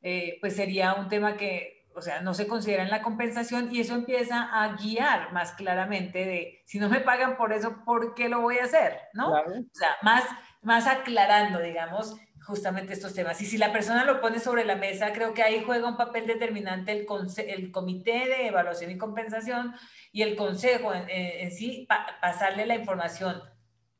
eh, 0.00 0.38
pues 0.40 0.56
sería 0.56 0.94
un 0.94 1.08
tema 1.08 1.36
que, 1.36 1.86
o 1.94 2.00
sea, 2.00 2.22
no 2.22 2.32
se 2.32 2.46
considera 2.46 2.82
en 2.82 2.90
la 2.90 3.02
compensación 3.02 3.74
y 3.74 3.80
eso 3.80 3.94
empieza 3.94 4.48
a 4.50 4.74
guiar 4.76 5.32
más 5.32 5.52
claramente 5.52 6.24
de, 6.24 6.62
si 6.64 6.78
no 6.78 6.88
me 6.88 7.00
pagan 7.00 7.36
por 7.36 7.52
eso, 7.52 7.84
¿por 7.84 8.14
qué 8.14 8.30
lo 8.30 8.40
voy 8.40 8.58
a 8.58 8.64
hacer? 8.64 8.98
¿No? 9.12 9.32
O 9.32 9.44
sea, 9.72 9.96
más, 10.02 10.24
más 10.62 10.86
aclarando, 10.86 11.60
digamos, 11.60 12.16
justamente 12.48 12.94
estos 12.94 13.14
temas. 13.14 13.40
Y 13.42 13.46
si 13.46 13.58
la 13.58 13.72
persona 13.72 14.04
lo 14.04 14.22
pone 14.22 14.40
sobre 14.40 14.64
la 14.64 14.74
mesa, 14.74 15.12
creo 15.12 15.34
que 15.34 15.42
ahí 15.42 15.62
juega 15.64 15.86
un 15.86 15.98
papel 15.98 16.26
determinante 16.26 16.92
el, 16.92 17.06
el 17.46 17.70
Comité 17.70 18.26
de 18.26 18.46
Evaluación 18.46 18.90
y 18.90 18.96
Compensación 18.96 19.74
y 20.10 20.22
el 20.22 20.34
Consejo 20.34 20.92
en, 20.94 21.52
sí, 21.52 21.86
pasarle 22.22 22.64
la 22.64 22.74
información 22.74 23.42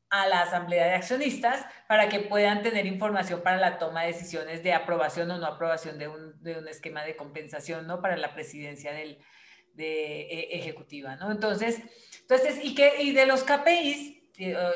a 0.09 0.27
la 0.27 0.41
Asamblea 0.41 0.87
de 0.87 0.95
Accionistas 0.95 1.63
para 1.87 2.09
que 2.09 2.21
puedan 2.21 2.63
tener 2.63 2.87
información 2.87 3.43
para 3.43 3.57
la 3.57 3.77
toma 3.77 4.01
de 4.01 4.13
decisiones 4.13 4.63
de 4.63 4.73
aprobación 4.73 5.29
o 5.29 5.37
no 5.37 5.45
aprobación 5.45 5.99
de 5.99 6.07
un, 6.07 6.41
de 6.41 6.57
un 6.57 6.67
esquema 6.67 7.03
de 7.03 7.15
compensación, 7.15 7.85
¿no? 7.85 8.01
Para 8.01 8.17
la 8.17 8.33
presidencia 8.33 8.91
del, 8.91 9.19
de, 9.75 10.21
e, 10.21 10.57
ejecutiva, 10.57 11.15
¿no? 11.17 11.31
Entonces, 11.31 11.79
entonces 12.21 12.59
y, 12.63 12.73
que, 12.73 13.03
y 13.03 13.11
de 13.11 13.27
los 13.27 13.43
KPIs, 13.43 14.18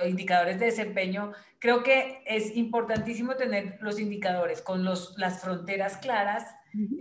indicadores 0.06 0.60
de 0.60 0.66
desempeño, 0.68 1.34
creo 1.60 1.84
que 1.84 2.22
es 2.26 2.56
importantísimo 2.56 3.36
tener 3.36 3.78
los 3.82 4.00
indicadores 4.00 4.62
con 4.62 4.84
los, 4.84 5.18
las 5.18 5.42
fronteras 5.42 5.98
claras 5.98 6.56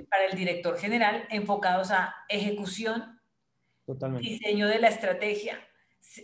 para 0.08 0.26
el 0.26 0.36
director 0.36 0.78
general 0.78 1.26
enfocados 1.30 1.90
a 1.90 2.14
ejecución, 2.28 3.20
diseño 4.20 4.68
de 4.68 4.78
la 4.78 4.88
estrategia, 4.88 5.58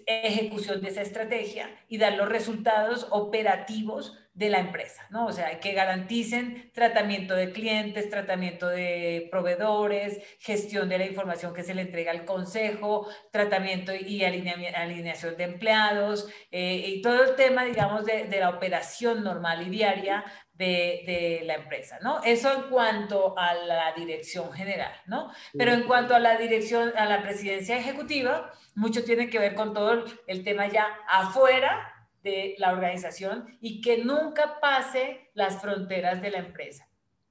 ejecución 0.06 0.80
de 0.80 0.88
esa 0.88 1.02
estrategia 1.02 1.68
y 1.88 1.98
dar 1.98 2.14
los 2.14 2.28
resultados 2.28 3.06
operativos 3.10 4.18
de 4.38 4.50
la 4.50 4.60
empresa, 4.60 5.04
¿no? 5.10 5.26
O 5.26 5.32
sea, 5.32 5.58
que 5.58 5.72
garanticen 5.72 6.70
tratamiento 6.72 7.34
de 7.34 7.50
clientes, 7.50 8.08
tratamiento 8.08 8.68
de 8.68 9.26
proveedores, 9.32 10.20
gestión 10.38 10.88
de 10.88 10.96
la 10.96 11.06
información 11.06 11.52
que 11.52 11.64
se 11.64 11.74
le 11.74 11.82
entrega 11.82 12.12
al 12.12 12.24
consejo, 12.24 13.08
tratamiento 13.32 13.92
y 13.92 14.22
alineación 14.22 15.36
de 15.36 15.42
empleados, 15.42 16.28
eh, 16.52 16.84
y 16.86 17.02
todo 17.02 17.24
el 17.24 17.34
tema, 17.34 17.64
digamos, 17.64 18.04
de, 18.04 18.28
la 18.38 18.50
operación 18.50 19.24
normal 19.24 19.66
y 19.66 19.70
diaria 19.70 20.24
de, 20.52 21.02
de, 21.04 21.40
la 21.44 21.54
empresa, 21.54 21.98
¿no? 22.00 22.22
Eso 22.22 22.52
en 22.52 22.70
cuanto 22.70 23.36
a 23.36 23.54
la 23.54 23.92
dirección 23.94 24.52
general, 24.52 24.92
¿no? 25.06 25.32
Pero 25.52 25.72
en 25.72 25.82
cuanto 25.82 26.14
a 26.14 26.20
la 26.20 26.36
dirección, 26.36 26.92
a 26.96 27.06
la 27.06 27.22
presidencia 27.22 27.76
ejecutiva, 27.76 28.52
mucho 28.76 29.02
tiene 29.02 29.30
que 29.30 29.40
ver 29.40 29.56
con 29.56 29.74
todo 29.74 30.04
el 30.28 30.44
tema 30.44 30.68
ya 30.68 30.86
afuera 31.08 31.97
de 32.22 32.54
la 32.58 32.72
organización 32.72 33.58
y 33.60 33.80
que 33.80 34.04
nunca 34.04 34.60
pase 34.60 35.30
las 35.34 35.60
fronteras 35.60 36.20
de 36.22 36.30
la 36.30 36.38
empresa. 36.38 36.88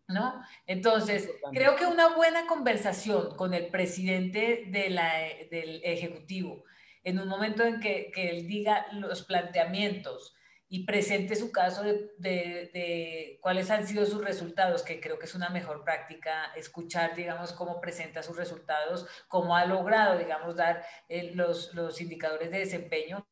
¿No? 0.10 0.41
Entonces, 0.65 1.29
creo 1.51 1.75
que 1.75 1.86
una 1.86 2.15
buena 2.15 2.48
conversación 2.48 3.36
con 3.36 3.53
el 3.53 3.67
presidente 3.67 4.63
de 4.67 4.89
la, 4.89 5.12
del 5.51 5.82
Ejecutivo, 5.84 6.63
en 7.03 7.20
un 7.20 7.27
momento 7.27 7.65
en 7.65 7.82
que, 7.82 8.10
que, 8.13 8.29
él 8.29 8.48
diga 8.48 8.88
los 8.94 9.24
planteamientos 9.24 10.38
y 10.70 10.86
presente 10.86 11.36
su 11.36 11.51
caso 11.51 11.84
de, 11.84 12.12
de, 12.20 13.39
cuáles 13.41 13.70
han 13.70 13.88
sido 13.88 14.06
sus 14.06 14.24
resultados, 14.24 14.84
que 14.84 15.00
creo 15.00 15.17
que 15.17 15.25
es 15.25 15.36
una 15.36 15.50
mejor 15.50 15.84
práctica 15.84 16.51
escuchar, 16.56 17.15
digamos, 17.15 17.53
cómo 17.53 17.79
presenta 17.79 18.22
sus 18.22 18.36
resultados, 18.36 19.08
cómo 19.29 19.56
ha 19.56 19.65
logrado, 19.65 20.17
digamos, 20.17 20.58
dar 20.58 20.86
eh, 21.08 21.32
los, 21.34 21.74
los 21.74 22.01
indicadores 22.01 22.51
de 22.51 22.60
desempeño, 22.60 23.25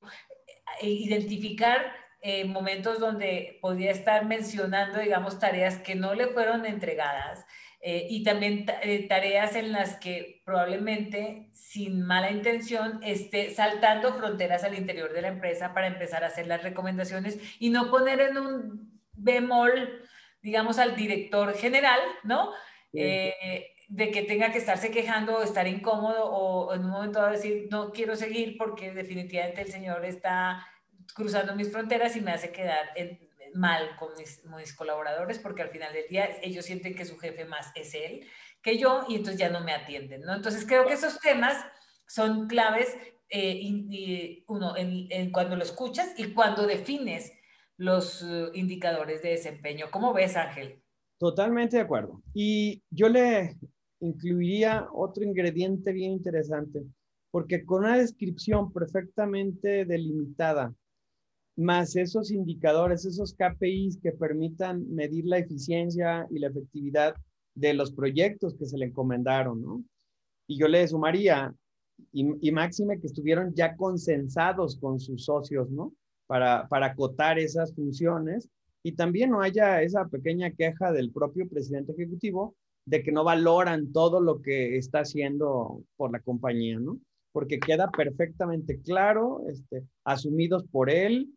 identificar 0.82 1.94
eh, 2.28 2.44
momentos 2.46 3.00
donde 3.00 3.60
podía 3.62 3.92
estar 3.92 4.26
mencionando, 4.26 5.00
digamos, 5.00 5.38
tareas 5.38 5.78
que 5.78 5.94
no 5.94 6.16
le 6.16 6.26
fueron 6.26 6.66
entregadas 6.66 7.46
eh, 7.82 8.08
y 8.10 8.24
también 8.24 8.66
eh, 8.82 9.08
tareas 9.08 9.56
en 9.56 9.72
las 9.72 10.00
que 10.00 10.42
probablemente 10.44 11.52
sin 11.54 12.02
mala 12.02 12.32
intención 12.32 13.00
esté 13.04 13.54
saltando 13.54 14.16
fronteras 14.16 14.64
al 14.64 14.74
interior 14.74 15.14
de 15.14 15.22
la 15.22 15.28
empresa 15.28 15.76
para 15.76 15.86
empezar 15.86 16.24
a 16.24 16.28
hacer 16.30 16.48
las 16.48 16.64
recomendaciones 16.64 17.38
y 17.60 17.70
no 17.70 17.92
poner 17.92 18.20
en 18.20 18.40
un 18.40 19.02
bemol, 19.14 20.02
digamos, 20.42 20.80
al 20.80 20.96
director 20.96 21.56
general, 21.56 22.00
¿no? 22.24 22.52
De 23.88 24.12
que 24.12 24.24
tenga 24.24 24.52
que 24.52 24.58
estarse 24.58 24.92
quejando 24.92 25.38
o 25.38 25.44
estar 25.44 25.68
incómodo 25.68 26.26
o 26.26 26.74
en 26.74 26.84
un 26.86 26.92
momento 26.92 27.22
a 27.22 27.32
decir, 27.32 27.68
no 27.70 27.92
quiero 27.92 28.16
seguir 28.16 28.58
porque 28.58 28.92
definitivamente 28.92 29.62
el 29.62 29.72
Señor 29.72 30.04
está 30.06 30.66
cruzando 31.14 31.56
mis 31.56 31.72
fronteras 31.72 32.16
y 32.16 32.22
me 32.22 32.32
hace 32.32 32.52
quedar 32.52 32.90
mal 33.54 33.96
con 33.98 34.10
mis, 34.18 34.74
colaboradores 34.74 35.40
porque 35.40 35.62
al 35.62 35.70
final 35.70 35.94
del 35.94 36.08
día 36.08 36.30
ellos 36.42 36.66
sienten 36.66 36.96
que 36.96 37.06
su 37.06 37.18
jefe 37.18 37.46
más 37.46 37.72
es 37.76 37.94
él 37.94 38.28
que 38.62 38.78
yo 38.78 39.06
y 39.08 39.16
entonces 39.16 39.40
ya 39.40 39.50
no 39.50 39.62
me 39.62 39.74
atienden, 39.74 40.22
¿no? 40.22 40.34
Entonces 40.34 40.66
creo 40.66 40.88
que 40.88 40.94
esos 40.94 41.20
temas 41.20 41.64
son 42.08 42.48
claves, 42.48 42.98
eh, 43.30 44.44
uno, 44.48 44.74
cuando 45.32 45.56
lo 45.56 45.64
escuchas 45.64 46.14
y 46.18 46.34
cuando 46.34 46.66
defines 46.66 47.32
los 47.78 48.24
uh, 48.24 48.52
indicadores 48.54 49.22
de 49.22 49.30
desempeño. 49.30 49.88
¿Cómo 49.92 50.14
ves, 50.14 50.36
Ángel? 50.36 50.82
Totalmente 51.20 51.78
de 51.78 51.84
acuerdo. 51.84 52.22
Y 52.34 52.84
yo 52.90 53.10
le 53.10 53.56
incluiría 54.00 54.88
otro 54.94 55.24
ingrediente 55.24 55.92
bien 55.94 56.12
interesante, 56.12 56.84
porque 57.32 57.66
con 57.66 57.84
una 57.84 57.98
descripción 57.98 58.72
perfectamente 58.72 59.86
delimitada 59.86 60.74
más 61.58 61.96
esos 61.96 62.32
indicadores, 62.32 63.06
esos 63.06 63.34
KPIs 63.34 64.00
que 64.02 64.12
permitan 64.12 64.94
medir 64.94 65.26
la 65.26 65.38
eficiencia 65.38 66.28
y 66.30 66.40
la 66.40 66.48
efectividad 66.48 67.16
de 67.54 67.74
los 67.74 67.94
proyectos 67.94 68.56
que 68.56 68.66
se 68.66 68.78
le 68.78 68.88
encomendaron, 68.88 69.62
¿no? 69.62 69.84
Y 70.48 70.58
yo 70.58 70.68
le 70.68 70.86
sumaría, 70.88 71.56
y, 72.12 72.52
máxime 72.52 73.00
que 73.00 73.08
estuvieron 73.08 73.54
ya 73.54 73.76
consensados 73.78 74.78
con 74.78 75.00
sus 75.00 75.24
socios, 75.26 75.70
¿no? 75.72 75.94
Para, 76.28 76.68
para 76.68 76.88
acotar 76.88 77.40
esas 77.40 77.74
funciones 77.74 78.50
y 78.84 78.92
también 78.92 79.30
no 79.30 79.42
haya 79.42 79.82
esa 79.82 80.06
pequeña 80.08 80.52
queja 80.52 80.92
del 80.92 81.12
propio 81.12 81.48
presidente 81.48 81.94
ejecutivo 81.94 82.56
de 82.86 83.04
que 83.04 83.12
no 83.12 83.24
valoran 83.24 83.92
todo 83.92 84.22
lo 84.22 84.42
que 84.42 84.78
está 84.78 85.00
haciendo 85.00 85.84
por 85.98 86.12
la 86.12 86.20
compañía, 86.20 86.80
¿no? 86.80 87.00
Porque 87.32 87.60
queda 87.60 87.90
perfectamente 87.90 88.80
claro, 88.82 89.44
este, 89.50 89.84
asumidos 90.04 90.64
por 90.72 90.90
él, 90.90 91.34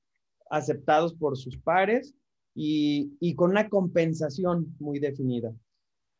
aceptados 0.50 1.14
por 1.14 1.37
sus 1.37 1.57
pares 1.59 2.14
y, 2.55 3.17
y 3.21 3.35
con 3.35 3.50
una 3.50 3.69
compensación 3.69 4.76
muy 4.78 4.99
definida. 4.99 5.52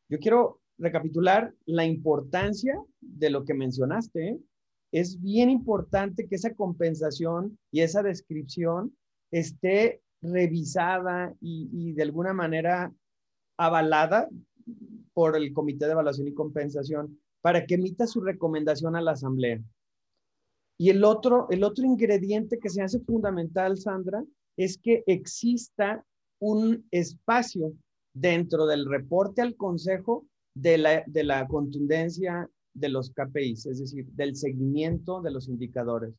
Yo 0.09 0.19
quiero 0.19 0.61
recapitular 0.79 1.53
la 1.67 1.85
importancia 1.85 2.81
de 3.01 3.31
lo 3.31 3.45
que 3.45 3.55
mencionaste. 3.55 4.29
¿eh? 4.29 4.39
Es 4.93 5.21
bien 5.21 5.51
importante 5.51 6.27
que 6.27 6.37
esa 6.37 6.55
compensación 6.55 7.59
y 7.71 7.81
esa 7.81 8.03
descripción 8.03 8.97
esté 9.31 10.01
revisada 10.23 11.35
y, 11.41 11.69
y 11.73 11.93
de 11.93 12.03
alguna 12.03 12.33
manera 12.33 12.93
avalada 13.57 14.29
por 15.19 15.37
el 15.37 15.53
Comité 15.53 15.87
de 15.87 15.91
Evaluación 15.91 16.29
y 16.29 16.33
Compensación 16.33 17.19
para 17.41 17.67
que 17.67 17.75
emita 17.75 18.07
su 18.07 18.21
recomendación 18.21 18.95
a 18.95 19.01
la 19.01 19.11
Asamblea. 19.11 19.61
Y 20.79 20.91
el 20.91 21.03
otro, 21.03 21.49
el 21.51 21.65
otro 21.65 21.85
ingrediente 21.85 22.61
que 22.61 22.69
se 22.69 22.83
hace 22.83 23.01
fundamental, 23.01 23.77
Sandra, 23.79 24.25
es 24.57 24.79
que 24.79 25.03
exista 25.09 26.07
un 26.39 26.87
espacio 26.93 27.73
dentro 28.15 28.65
del 28.69 28.89
reporte 28.89 29.43
al 29.43 29.57
Consejo 29.57 30.25
de 30.55 30.79
la, 30.79 31.03
de 31.05 31.25
la 31.25 31.49
contundencia 31.49 32.49
de 32.73 32.89
los 32.89 33.11
KPIs, 33.11 33.67
es 33.67 33.81
decir, 33.81 34.07
del 34.13 34.37
seguimiento 34.37 35.21
de 35.21 35.33
los 35.33 35.49
indicadores, 35.49 36.15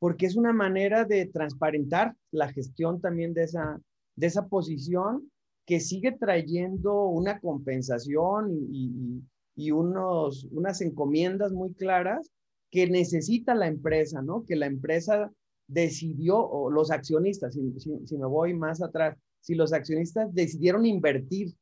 porque 0.00 0.26
es 0.26 0.34
una 0.34 0.52
manera 0.52 1.04
de 1.04 1.26
transparentar 1.26 2.16
la 2.32 2.52
gestión 2.52 3.00
también 3.00 3.34
de 3.34 3.44
esa, 3.44 3.80
de 4.16 4.26
esa 4.26 4.48
posición 4.48 5.30
que 5.66 5.80
sigue 5.80 6.12
trayendo 6.12 7.06
una 7.06 7.40
compensación 7.40 8.50
y, 8.70 9.70
unos, 9.70 10.48
unas 10.50 10.80
encomiendas 10.80 11.52
muy 11.52 11.72
claras 11.74 12.30
que 12.70 12.88
necesita 12.88 13.54
la 13.54 13.68
empresa, 13.68 14.22
¿no? 14.22 14.44
Que 14.44 14.56
la 14.56 14.66
empresa 14.66 15.30
decidió, 15.68 16.38
o 16.38 16.70
los 16.70 16.90
accionistas, 16.90 17.54
si, 17.54 17.98
si 18.06 18.16
me 18.18 18.26
voy 18.26 18.54
más 18.54 18.82
atrás, 18.82 19.16
si 19.40 19.54
los 19.54 19.72
accionistas 19.72 20.34
decidieron 20.34 20.86
invertir 20.86 21.54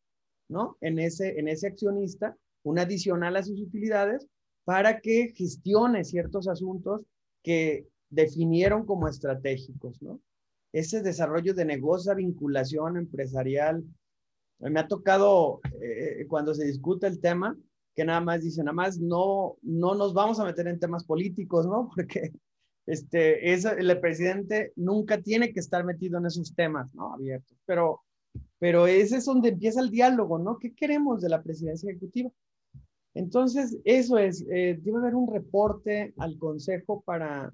¿no? 0.50 0.76
En 0.80 0.98
ese, 0.98 1.38
en 1.38 1.48
ese 1.48 1.68
accionista, 1.68 2.36
un 2.64 2.78
adicional 2.78 3.36
a 3.36 3.42
sus 3.42 3.60
utilidades 3.60 4.26
para 4.64 5.00
que 5.00 5.32
gestione 5.34 6.04
ciertos 6.04 6.48
asuntos 6.48 7.02
que 7.42 7.86
definieron 8.10 8.84
como 8.84 9.08
estratégicos, 9.08 10.02
¿no? 10.02 10.20
Ese 10.72 11.02
desarrollo 11.02 11.54
de 11.54 11.64
negocio, 11.64 12.14
vinculación 12.14 12.96
empresarial, 12.96 13.84
me 14.58 14.80
ha 14.80 14.86
tocado 14.86 15.60
eh, 15.80 16.26
cuando 16.28 16.54
se 16.54 16.64
discute 16.64 17.06
el 17.06 17.20
tema, 17.20 17.56
que 17.96 18.04
nada 18.04 18.20
más 18.20 18.42
dicen, 18.42 18.66
nada 18.66 18.74
más 18.74 18.98
no, 18.98 19.56
no 19.62 19.94
nos 19.94 20.14
vamos 20.14 20.38
a 20.38 20.44
meter 20.44 20.68
en 20.68 20.78
temas 20.78 21.04
políticos, 21.04 21.66
¿no? 21.66 21.90
Porque 21.94 22.32
este, 22.86 23.52
es, 23.52 23.64
el 23.64 24.00
presidente 24.00 24.72
nunca 24.76 25.20
tiene 25.20 25.52
que 25.52 25.60
estar 25.60 25.84
metido 25.84 26.18
en 26.18 26.26
esos 26.26 26.54
temas, 26.54 26.94
¿no? 26.94 27.14
Abiertos. 27.14 27.56
Pero 27.66 28.02
pero 28.58 28.86
ese 28.86 29.16
es 29.16 29.24
donde 29.24 29.48
empieza 29.48 29.80
el 29.80 29.90
diálogo, 29.90 30.38
¿no? 30.38 30.58
¿Qué 30.58 30.74
queremos 30.74 31.20
de 31.20 31.30
la 31.30 31.42
presidencia 31.42 31.90
ejecutiva? 31.90 32.30
Entonces, 33.14 33.78
eso 33.84 34.18
es, 34.18 34.44
eh, 34.50 34.78
debe 34.80 34.98
haber 34.98 35.14
un 35.14 35.32
reporte 35.32 36.14
al 36.18 36.38
Consejo 36.38 37.00
para, 37.00 37.52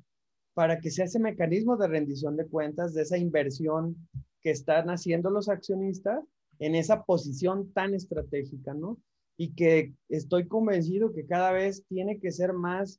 para 0.57 0.81
que 0.81 0.91
sea 0.91 1.05
ese 1.05 1.19
mecanismo 1.19 1.77
de 1.77 1.87
rendición 1.87 2.35
de 2.35 2.47
cuentas 2.47 2.95
de 2.95 3.03
esa 3.03 3.19
inversión 3.19 4.09
que 4.41 4.51
están 4.51 4.89
haciendo 4.89 5.29
los 5.29 5.51
accionistas 5.51 6.25
en 6.59 6.75
esa 6.75 7.03
posición 7.05 7.71
tan 7.75 7.93
estratégica, 7.93 8.73
¿no? 8.73 8.97
Y 9.37 9.53
que 9.55 9.93
estoy 10.09 10.49
convencido 10.49 11.13
que 11.13 11.27
cada 11.27 11.53
vez 11.53 11.85
tiene 11.89 12.19
que 12.21 12.33
ser 12.33 12.55
más 12.55 12.99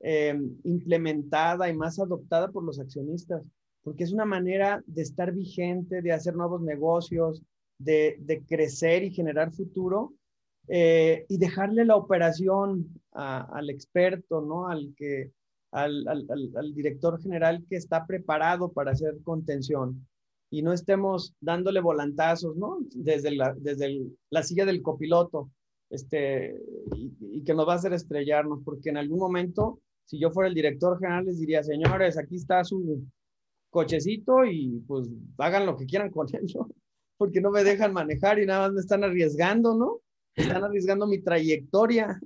eh, 0.00 0.38
implementada 0.64 1.70
y 1.70 1.74
más 1.74 1.98
adoptada 1.98 2.50
por 2.50 2.62
los 2.62 2.78
accionistas 2.78 3.42
porque 3.88 4.04
es 4.04 4.12
una 4.12 4.26
manera 4.26 4.82
de 4.86 5.00
estar 5.00 5.32
vigente, 5.32 6.02
de 6.02 6.12
hacer 6.12 6.34
nuevos 6.36 6.60
negocios, 6.60 7.42
de, 7.78 8.44
crecer 8.46 9.02
y 9.02 9.14
generar 9.14 9.50
futuro, 9.50 10.12
eh, 10.68 11.24
y 11.26 11.38
dejarle 11.38 11.86
la 11.86 11.96
operación 11.96 13.00
al 13.12 13.70
experto, 13.70 14.42
¿no? 14.42 14.68
Al, 14.68 14.92
que, 14.94 15.32
al, 15.70 16.04
director 16.74 17.20
general 17.20 17.64
que 17.68 17.76
está 17.76 18.06
preparado 18.06 18.72
para 18.72 18.92
hacer 18.92 19.18
contención 19.22 20.06
y 20.50 20.62
no 20.62 20.72
estemos 20.72 21.34
dándole 21.40 21.80
volantazos, 21.80 22.56
¿no? 22.56 22.78
Desde 22.94 23.32
la, 23.32 23.54
desde 23.58 24.00
la 24.30 24.42
silla 24.42 24.64
del 24.64 24.80
copiloto, 24.80 25.50
este, 25.90 26.54
y, 26.94 27.12
y, 27.20 27.44
que 27.44 27.54
nos 27.54 27.68
va 27.68 27.74
a 27.74 27.76
hacer 27.76 27.92
estrellarnos, 27.92 28.60
porque 28.64 28.88
en 28.88 28.96
algún 28.96 29.18
momento, 29.18 29.80
si 30.04 30.18
yo 30.18 30.30
fuera 30.30 30.48
el 30.48 30.54
director 30.54 30.98
general, 30.98 31.26
les 31.26 31.38
diría, 31.38 31.62
señores, 31.62 32.16
aquí 32.16 32.36
está 32.36 32.64
su, 32.64 33.06
cochecito 33.70 34.44
y 34.44 34.82
pues 34.86 35.08
hagan 35.38 35.66
lo 35.66 35.76
que 35.76 35.86
quieran 35.86 36.10
con 36.10 36.26
él, 36.34 36.46
¿no? 36.54 36.68
Porque 37.16 37.40
no 37.40 37.50
me 37.50 37.64
dejan 37.64 37.92
manejar 37.92 38.38
y 38.38 38.46
nada 38.46 38.66
más 38.66 38.72
me 38.72 38.80
están 38.80 39.02
arriesgando, 39.02 39.76
¿no? 39.76 40.00
Están 40.36 40.62
arriesgando 40.62 41.06
mi 41.06 41.18
trayectoria. 41.18 42.20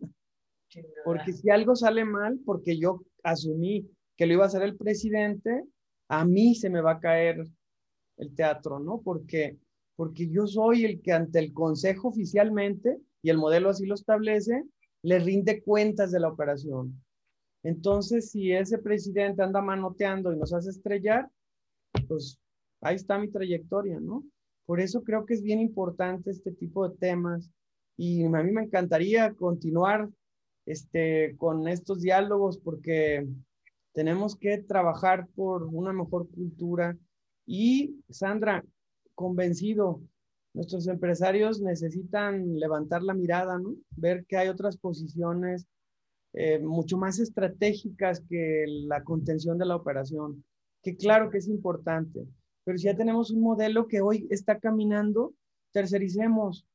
Porque 1.05 1.33
si 1.33 1.49
algo 1.49 1.75
sale 1.75 2.05
mal, 2.05 2.39
porque 2.45 2.79
yo 2.79 3.03
asumí 3.23 3.89
que 4.17 4.27
lo 4.27 4.35
iba 4.35 4.45
a 4.45 4.47
hacer 4.47 4.63
el 4.63 4.77
presidente, 4.77 5.65
a 6.09 6.25
mí 6.25 6.55
se 6.55 6.71
me 6.71 6.81
va 6.81 6.93
a 6.93 7.01
caer 7.01 7.47
el 8.19 8.35
teatro, 8.35 8.79
¿no? 8.79 9.01
Porque, 9.01 9.59
porque 9.97 10.29
yo 10.29 10.47
soy 10.47 10.85
el 10.85 11.01
que 11.01 11.13
ante 11.13 11.39
el 11.39 11.53
consejo 11.53 12.09
oficialmente, 12.09 12.99
y 13.23 13.31
el 13.31 13.39
modelo 13.39 13.71
así 13.71 13.87
lo 13.87 13.95
establece, 13.95 14.65
le 15.03 15.19
rinde 15.19 15.63
cuentas 15.63 16.11
de 16.13 16.21
la 16.21 16.29
operación. 16.29 17.03
Entonces, 17.63 18.31
si 18.31 18.53
ese 18.53 18.79
presidente 18.79 19.43
anda 19.43 19.63
manoteando 19.63 20.33
y 20.33 20.37
nos 20.37 20.53
hace 20.53 20.71
estrellar, 20.71 21.31
pues 22.09 22.39
ahí 22.81 22.97
está 22.97 23.19
mi 23.19 23.29
trayectoria, 23.29 24.01
¿no? 24.01 24.25
Por 24.67 24.81
eso 24.81 25.03
creo 25.03 25.25
que 25.25 25.35
es 25.35 25.43
bien 25.43 25.61
importante 25.61 26.31
este 26.31 26.53
tipo 26.53 26.89
de 26.89 26.97
temas 26.97 27.51
y 27.97 28.25
a 28.25 28.29
mí 28.29 28.51
me 28.51 28.63
encantaría 28.63 29.33
continuar 29.35 30.09
este, 30.67 31.37
con 31.37 31.69
estos 31.69 32.01
diálogos 32.01 32.59
porque 32.59 33.27
tenemos 33.93 34.37
que 34.37 34.59
trabajar 34.59 35.29
por 35.35 35.65
una 35.65 35.93
mejor 35.93 36.29
cultura 36.31 36.97
y 37.47 38.03
Sandra, 38.09 38.65
convencido, 39.15 40.01
nuestros 40.55 40.87
empresarios 40.87 41.61
necesitan 41.61 42.59
levantar 42.59 43.03
la 43.03 43.15
mirada, 43.15 43.59
¿no? 43.59 43.75
Ver 43.97 44.25
que 44.27 44.37
hay 44.37 44.49
otras 44.49 44.77
posiciones 44.77 45.67
eh, 46.35 46.59
mucho 46.61 46.97
más 46.97 47.19
estratégicas 47.19 48.23
que 48.29 48.65
la 48.67 49.03
contención 49.03 49.59
de 49.59 49.67
la 49.67 49.77
operación, 49.77 50.45
que 50.83 50.97
claro 50.97 51.31
que 51.31 51.39
es 51.39 51.49
importante, 51.49 52.27
pero 52.65 52.79
si 52.79 52.85
ya 52.85 52.97
tenemos 52.97 53.31
un 53.31 53.43
modelo 53.43 53.89
que 53.89 54.01
hoy 54.01 54.27
está 54.31 54.59
caminando, 54.59 55.35
tercericemos. 55.73 56.67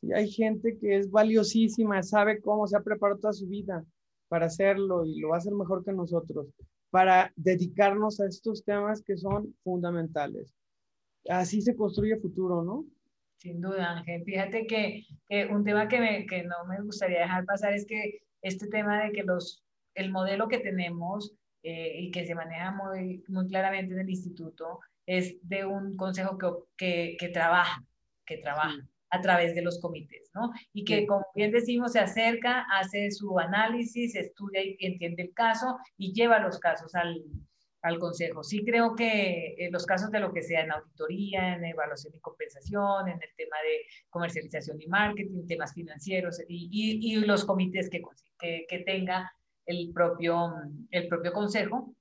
Si 0.00 0.12
hay 0.12 0.30
gente 0.30 0.76
que 0.78 0.96
es 0.96 1.10
valiosísima, 1.10 2.02
sabe 2.02 2.40
cómo 2.40 2.66
se 2.66 2.76
ha 2.76 2.80
preparado 2.80 3.18
toda 3.18 3.32
su 3.32 3.46
vida 3.46 3.84
para 4.28 4.46
hacerlo 4.46 5.04
y 5.06 5.20
lo 5.20 5.28
va 5.28 5.36
a 5.36 5.38
hacer 5.38 5.54
mejor 5.54 5.84
que 5.84 5.92
nosotros, 5.92 6.48
para 6.90 7.32
dedicarnos 7.36 8.20
a 8.20 8.26
estos 8.26 8.64
temas 8.64 9.02
que 9.02 9.16
son 9.16 9.54
fundamentales. 9.64 10.54
Así 11.28 11.62
se 11.62 11.74
construye 11.74 12.16
futuro, 12.16 12.62
¿no? 12.62 12.84
Sin 13.36 13.60
duda, 13.60 13.98
Ángel. 13.98 14.24
Fíjate 14.24 14.66
que, 14.66 15.04
que 15.28 15.46
un 15.46 15.64
tema 15.64 15.88
que, 15.88 16.00
me, 16.00 16.26
que 16.26 16.42
no 16.44 16.64
me 16.68 16.80
gustaría 16.82 17.20
dejar 17.20 17.44
pasar 17.44 17.72
es 17.72 17.86
que 17.86 18.22
este 18.42 18.68
tema 18.68 19.04
de 19.04 19.12
que 19.12 19.22
los, 19.22 19.64
el 19.94 20.10
modelo 20.10 20.48
que 20.48 20.58
tenemos 20.58 21.34
eh, 21.62 22.00
y 22.00 22.10
que 22.10 22.26
se 22.26 22.34
maneja 22.34 22.70
muy, 22.70 23.24
muy 23.28 23.46
claramente 23.48 23.94
en 23.94 24.00
el 24.00 24.10
instituto 24.10 24.80
es 25.06 25.36
de 25.42 25.64
un 25.64 25.96
consejo 25.96 26.38
que, 26.76 27.16
que, 27.18 27.28
trabaja, 27.28 27.84
que 28.24 28.38
trabaja 28.38 28.76
a 29.10 29.20
través 29.20 29.54
de 29.54 29.62
los 29.62 29.80
comités, 29.80 30.30
¿no? 30.34 30.52
Y 30.72 30.84
que, 30.84 31.06
como 31.06 31.26
bien 31.34 31.52
decimos, 31.52 31.92
se 31.92 32.00
acerca, 32.00 32.66
hace 32.72 33.10
su 33.10 33.38
análisis, 33.38 34.14
estudia 34.14 34.62
y 34.64 34.76
entiende 34.80 35.22
el 35.22 35.34
caso 35.34 35.78
y 35.96 36.12
lleva 36.12 36.40
los 36.40 36.58
casos 36.58 36.94
al, 36.94 37.22
al 37.86 37.98
consejo. 37.98 38.42
Sí 38.42 38.64
creo 38.64 38.94
que 38.96 39.54
en 39.58 39.72
los 39.72 39.86
casos 39.86 40.10
de 40.10 40.20
lo 40.20 40.32
que 40.32 40.42
sea 40.42 40.62
en 40.62 40.72
auditoría, 40.72 41.54
en 41.54 41.64
evaluación 41.64 42.14
y 42.14 42.20
compensación, 42.20 43.08
en 43.08 43.14
el 43.14 43.30
tema 43.36 43.56
de 43.62 43.86
comercialización 44.10 44.80
y 44.80 44.86
marketing, 44.88 45.46
temas 45.46 45.72
financieros 45.72 46.40
y, 46.48 46.68
y, 46.72 47.16
los 47.16 47.44
comités 47.44 47.88
que, 47.88 48.02
que, 48.38 48.78
tenga 48.80 49.32
el 49.66 49.92
propio, 49.92 50.52
el 50.90 51.08
propio 51.08 51.32
consejo, 51.32 51.94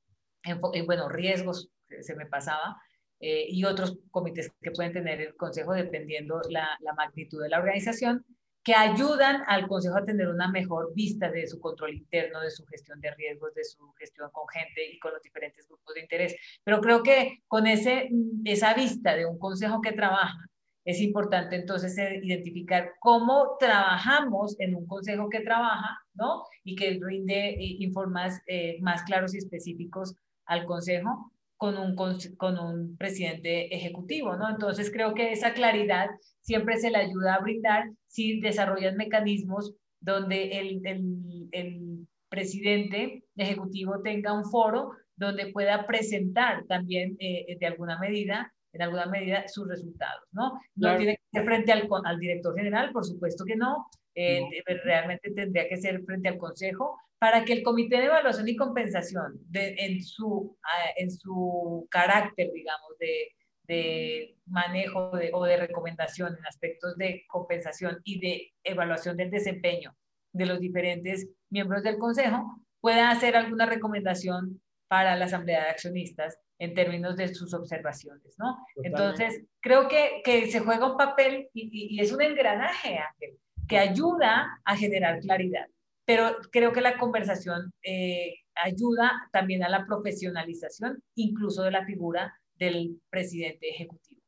en, 0.43 0.59
bueno, 0.85 1.07
riesgos, 1.09 1.69
se 2.01 2.15
me 2.15 2.25
pasaba, 2.25 2.81
eh, 3.19 3.45
y 3.49 3.63
otros 3.63 3.97
comités 4.11 4.51
que 4.61 4.71
pueden 4.71 4.93
tener 4.93 5.21
el 5.21 5.35
Consejo 5.35 5.73
dependiendo 5.73 6.41
la, 6.49 6.77
la 6.81 6.93
magnitud 6.93 7.41
de 7.41 7.49
la 7.49 7.59
organización, 7.59 8.25
que 8.63 8.73
ayudan 8.73 9.43
al 9.47 9.67
Consejo 9.67 9.97
a 9.97 10.05
tener 10.05 10.27
una 10.27 10.49
mejor 10.49 10.93
vista 10.95 11.29
de 11.29 11.47
su 11.47 11.59
control 11.59 11.93
interno, 11.93 12.41
de 12.41 12.49
su 12.49 12.65
gestión 12.65 12.99
de 12.99 13.13
riesgos, 13.13 13.53
de 13.53 13.63
su 13.63 13.91
gestión 13.93 14.29
con 14.31 14.47
gente 14.47 14.91
y 14.91 14.99
con 14.99 15.13
los 15.13 15.21
diferentes 15.21 15.67
grupos 15.67 15.93
de 15.93 16.01
interés. 16.01 16.35
Pero 16.63 16.81
creo 16.81 17.03
que 17.03 17.43
con 17.47 17.67
ese, 17.67 18.09
esa 18.43 18.73
vista 18.73 19.15
de 19.15 19.25
un 19.25 19.37
Consejo 19.37 19.81
que 19.81 19.91
trabaja, 19.91 20.37
es 20.85 21.01
importante 21.01 21.55
entonces 21.55 21.97
identificar 22.21 22.91
cómo 22.99 23.57
trabajamos 23.59 24.55
en 24.59 24.75
un 24.75 24.85
consejo 24.85 25.29
que 25.29 25.39
trabaja, 25.39 25.97
¿no? 26.13 26.43
Y 26.63 26.75
que 26.75 26.99
rinde 27.01 27.49
eh, 27.49 27.77
informes 27.79 28.39
eh, 28.45 28.77
más 28.81 29.01
claros 29.01 29.33
y 29.33 29.39
específicos 29.39 30.15
al 30.45 30.65
consejo 30.65 31.31
con 31.57 31.77
un, 31.77 31.95
con 31.95 32.59
un 32.59 32.97
presidente 32.97 33.73
ejecutivo, 33.73 34.35
¿no? 34.35 34.49
Entonces 34.49 34.91
creo 34.91 35.13
que 35.13 35.31
esa 35.31 35.53
claridad 35.53 36.09
siempre 36.41 36.77
se 36.77 36.91
le 36.91 36.97
ayuda 36.97 37.35
a 37.35 37.39
brindar 37.39 37.91
si 38.07 38.39
desarrollan 38.39 38.97
mecanismos 38.97 39.73
donde 39.99 40.59
el, 40.59 40.81
el, 40.85 41.47
el 41.51 42.07
presidente 42.29 43.23
ejecutivo 43.35 44.01
tenga 44.01 44.33
un 44.33 44.45
foro 44.45 44.91
donde 45.15 45.47
pueda 45.47 45.87
presentar 45.87 46.65
también 46.67 47.15
eh, 47.19 47.57
de 47.59 47.65
alguna 47.65 47.97
medida 47.99 48.51
en 48.73 48.81
alguna 48.81 49.05
medida 49.05 49.47
sus 49.47 49.69
resultados, 49.69 50.27
¿no? 50.33 50.59
No 50.75 50.97
tiene 50.97 51.15
que 51.15 51.23
ser 51.31 51.45
frente 51.45 51.71
al, 51.71 51.87
al, 52.03 52.19
director 52.19 52.53
general, 52.57 52.91
por 52.91 53.05
supuesto 53.05 53.45
que 53.45 53.55
no, 53.55 53.87
eh, 54.13 54.41
realmente 54.83 55.31
tendría 55.31 55.69
que 55.69 55.77
ser 55.77 56.03
frente 56.03 56.27
al 56.27 56.37
consejo 56.37 56.99
para 57.19 57.45
que 57.45 57.53
el 57.53 57.63
comité 57.63 57.97
de 57.97 58.05
evaluación 58.05 58.47
y 58.47 58.55
compensación 58.55 59.39
de, 59.49 59.75
en, 59.77 60.03
su, 60.03 60.57
ah, 60.63 60.89
en 60.97 61.11
su 61.11 61.87
carácter, 61.89 62.51
digamos, 62.53 62.97
de, 62.99 63.31
de 63.67 64.37
manejo 64.45 65.11
o 65.33 65.45
de 65.45 65.57
recomendación 65.57 66.35
en 66.37 66.45
aspectos 66.45 66.97
de 66.97 67.23
compensación 67.27 67.99
y 68.03 68.19
de 68.19 68.53
evaluación 68.63 69.17
del 69.17 69.31
desempeño 69.31 69.95
de 70.33 70.45
los 70.45 70.59
diferentes 70.59 71.27
miembros 71.49 71.83
del 71.83 71.97
consejo, 71.97 72.61
pueda 72.81 73.09
hacer 73.09 73.35
alguna 73.35 73.65
recomendación 73.65 74.61
para 74.87 75.15
la 75.15 75.25
asamblea 75.25 75.63
de 75.63 75.69
accionistas 75.69 76.37
en 76.59 76.73
términos 76.73 77.17
de 77.17 77.33
sus 77.33 77.53
observaciones, 77.53 78.35
¿no? 78.37 78.57
Entonces, 78.83 79.43
creo 79.59 79.87
que, 79.87 80.21
que, 80.23 80.49
se 80.51 80.59
juega 80.59 80.91
un 80.91 80.97
papel 80.97 81.49
y, 81.53 81.99
es 81.99 82.11
un 82.11 82.21
engranaje, 82.21 82.97
Ángel, 82.97 83.37
que 83.67 83.79
ayuda 83.79 84.61
a 84.63 84.77
generar 84.77 85.19
claridad, 85.19 85.65
pero 86.05 86.37
creo 86.51 86.71
que 86.71 86.81
la 86.81 86.97
conversación 86.97 87.71
eh, 87.83 88.35
ayuda 88.55 89.11
también 89.31 89.63
a 89.63 89.69
la 89.69 89.85
profesionalización, 89.85 91.01
incluso 91.15 91.63
de 91.63 91.71
la 91.71 91.85
figura 91.85 92.33
del 92.57 93.01
presidente 93.09 93.69
ejecutivo. 93.69 94.21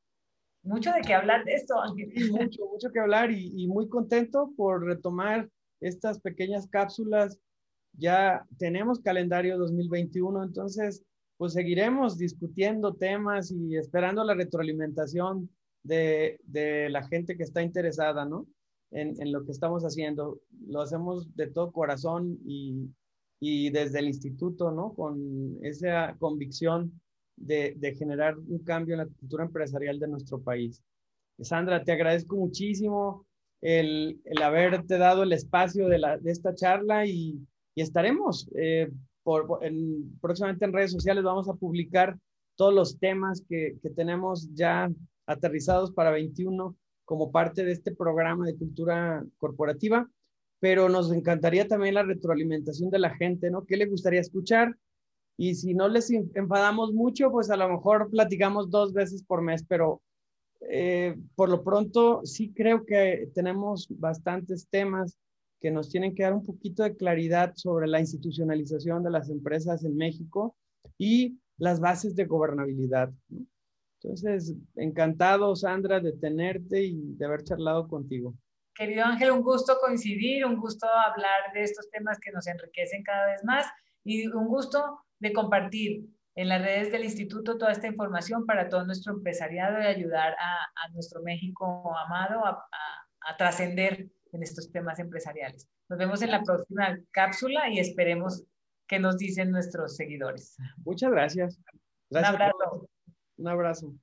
Mucho 0.64 0.92
de 0.92 1.02
qué 1.02 1.14
hablar 1.14 1.46
de 1.46 1.54
esto, 1.54 1.80
Ángel. 1.80 2.12
mucho, 2.32 2.66
mucho 2.66 2.92
que 2.92 3.00
hablar 3.00 3.32
y, 3.32 3.54
y 3.56 3.68
muy 3.68 3.88
contento 3.88 4.52
por 4.58 4.84
retomar 4.84 5.50
estas 5.80 6.20
pequeñas 6.20 6.68
cápsulas. 6.68 7.40
Ya 7.94 8.46
tenemos 8.58 9.00
calendario 9.00 9.58
2021, 9.58 10.44
entonces 10.44 11.04
pues 11.38 11.54
seguiremos 11.54 12.18
discutiendo 12.18 12.96
temas 12.96 13.52
y 13.52 13.78
esperando 13.78 14.24
la 14.24 14.34
retroalimentación 14.34 15.50
de, 15.84 16.40
de 16.44 16.90
la 16.90 17.08
gente 17.08 17.38
que 17.38 17.44
está 17.44 17.62
interesada, 17.62 18.26
¿no? 18.26 18.48
En, 18.92 19.22
en, 19.22 19.32
lo 19.32 19.44
que 19.44 19.52
estamos 19.52 19.84
haciendo. 19.84 20.40
Lo 20.68 20.82
hacemos 20.82 21.36
de 21.36 21.48
todo 21.48 21.72
corazón 21.72 22.40
y, 22.46 22.90
y 23.40 23.70
desde 23.70 24.00
el 24.00 24.08
instituto, 24.08 24.72
¿no? 24.72 24.94
Con 24.94 25.58
esa 25.62 26.16
convicción 26.20 27.00
de, 27.36 27.76
de, 27.78 27.96
generar 27.96 28.38
un 28.38 28.60
cambio 28.60 28.96
en 28.96 29.00
la 29.00 29.08
cultura 29.08 29.44
empresarial 29.44 30.00
de 30.00 30.08
nuestro 30.08 30.42
país. 30.42 30.82
Sandra, 31.40 31.84
te 31.84 31.92
agradezco 31.92 32.36
muchísimo 32.36 33.26
el, 33.62 34.20
el 34.24 34.42
haberte 34.42 34.98
dado 34.98 35.24
el 35.24 35.34
espacio 35.34 35.88
de, 35.88 36.00
la, 36.00 36.18
de 36.18 36.32
esta 36.32 36.56
charla 36.56 37.06
y, 37.06 37.40
y 37.76 37.82
estaremos 37.82 38.50
eh, 38.56 38.90
en, 39.62 40.18
próximamente 40.20 40.66
en 40.66 40.74
redes 40.74 40.92
sociales 40.92 41.24
vamos 41.24 41.50
a 41.50 41.54
publicar 41.54 42.18
todos 42.56 42.74
los 42.74 42.98
temas 42.98 43.44
que, 43.48 43.78
que 43.82 43.90
tenemos 43.90 44.50
ya 44.54 44.90
aterrizados 45.28 45.92
para 45.92 46.12
21 46.12 46.76
como 47.08 47.32
parte 47.32 47.64
de 47.64 47.72
este 47.72 47.96
programa 47.96 48.46
de 48.46 48.58
cultura 48.58 49.26
corporativa, 49.38 50.12
pero 50.60 50.90
nos 50.90 51.10
encantaría 51.10 51.66
también 51.66 51.94
la 51.94 52.04
retroalimentación 52.04 52.90
de 52.90 53.00
la 53.00 53.16
gente, 53.16 53.50
¿no? 53.50 53.64
¿Qué 53.66 53.78
le 53.78 53.86
gustaría 53.86 54.20
escuchar? 54.20 54.76
Y 55.38 55.56
si 55.56 55.74
no 55.74 55.88
les 55.88 56.12
enfadamos 56.12 56.92
mucho, 56.92 57.32
pues 57.32 57.50
a 57.50 57.56
lo 57.56 57.70
mejor 57.70 58.10
platicamos 58.10 58.70
dos 58.70 58.92
veces 58.92 59.24
por 59.24 59.42
mes, 59.42 59.64
pero 59.64 60.02
eh, 60.70 61.16
por 61.36 61.48
lo 61.48 61.64
pronto 61.64 62.26
sí 62.26 62.52
creo 62.54 62.86
que 62.86 63.30
tenemos 63.34 63.88
bastantes 63.90 64.68
temas 64.68 65.18
que 65.62 65.72
nos 65.72 65.88
tienen 65.88 66.14
que 66.14 66.24
dar 66.24 66.34
un 66.34 66.46
poquito 66.46 66.84
de 66.84 66.98
claridad 66.98 67.54
sobre 67.56 67.88
la 67.88 68.02
institucionalización 68.02 69.02
de 69.02 69.12
las 69.12 69.30
empresas 69.30 69.86
en 69.86 69.96
México 69.96 70.58
y 70.98 71.40
las 71.58 71.80
bases 71.80 72.18
de 72.18 72.26
gobernabilidad. 72.26 73.14
Entonces, 74.02 74.56
encantado, 74.76 75.56
Sandra, 75.56 76.00
de 76.00 76.14
tenerte 76.14 76.84
y 76.84 77.16
de 77.16 77.26
haber 77.26 77.44
charlado 77.44 77.88
contigo. 77.88 78.36
Querido 78.76 79.06
Ángel, 79.06 79.32
un 79.32 79.42
gusto 79.42 79.78
coincidir, 79.82 80.46
un 80.46 80.58
gusto 80.58 80.88
hablar 80.88 81.52
de 81.54 81.64
estos 81.64 81.90
temas 81.90 82.20
que 82.20 82.32
nos 82.32 82.46
enriquecen 82.46 83.04
cada 83.04 83.26
vez 83.26 83.44
más 83.44 83.66
y 84.04 84.28
un 84.28 84.48
gusto 84.48 85.00
de 85.20 85.34
compartir 85.34 86.06
en 86.36 86.50
las 86.50 86.62
redes 86.62 86.92
del 86.92 87.04
instituto 87.04 87.58
toda 87.58 87.72
esta 87.72 87.88
información 87.88 88.46
para 88.46 88.70
todo 88.70 88.86
nuestro 88.86 89.14
empresariado 89.14 89.82
y 89.82 89.86
ayudar 89.86 90.36
a, 90.40 90.90
nuestro 90.94 91.24
México 91.24 91.92
amado 91.98 92.46
a, 92.46 92.64
a 93.22 93.38
trascender 93.38 94.08
en 94.32 94.44
estos 94.44 94.72
temas 94.72 95.00
empresariales. 95.00 95.68
Nos 95.90 95.98
vemos 95.98 96.22
en 96.22 96.32
la 96.32 96.44
próxima 96.44 97.00
cápsula 97.12 97.70
y 97.70 97.80
esperemos 97.80 98.44
que 98.88 99.00
nos 99.00 99.18
dicen 99.18 99.52
nuestros 99.52 99.96
seguidores. 99.96 100.58
Muchas 100.86 101.12
gracias. 101.12 101.60
gracias 102.10 102.36
Un 102.36 102.42
abrazo. 102.42 102.90
Un 103.38 103.48
abrazo. 103.48 103.94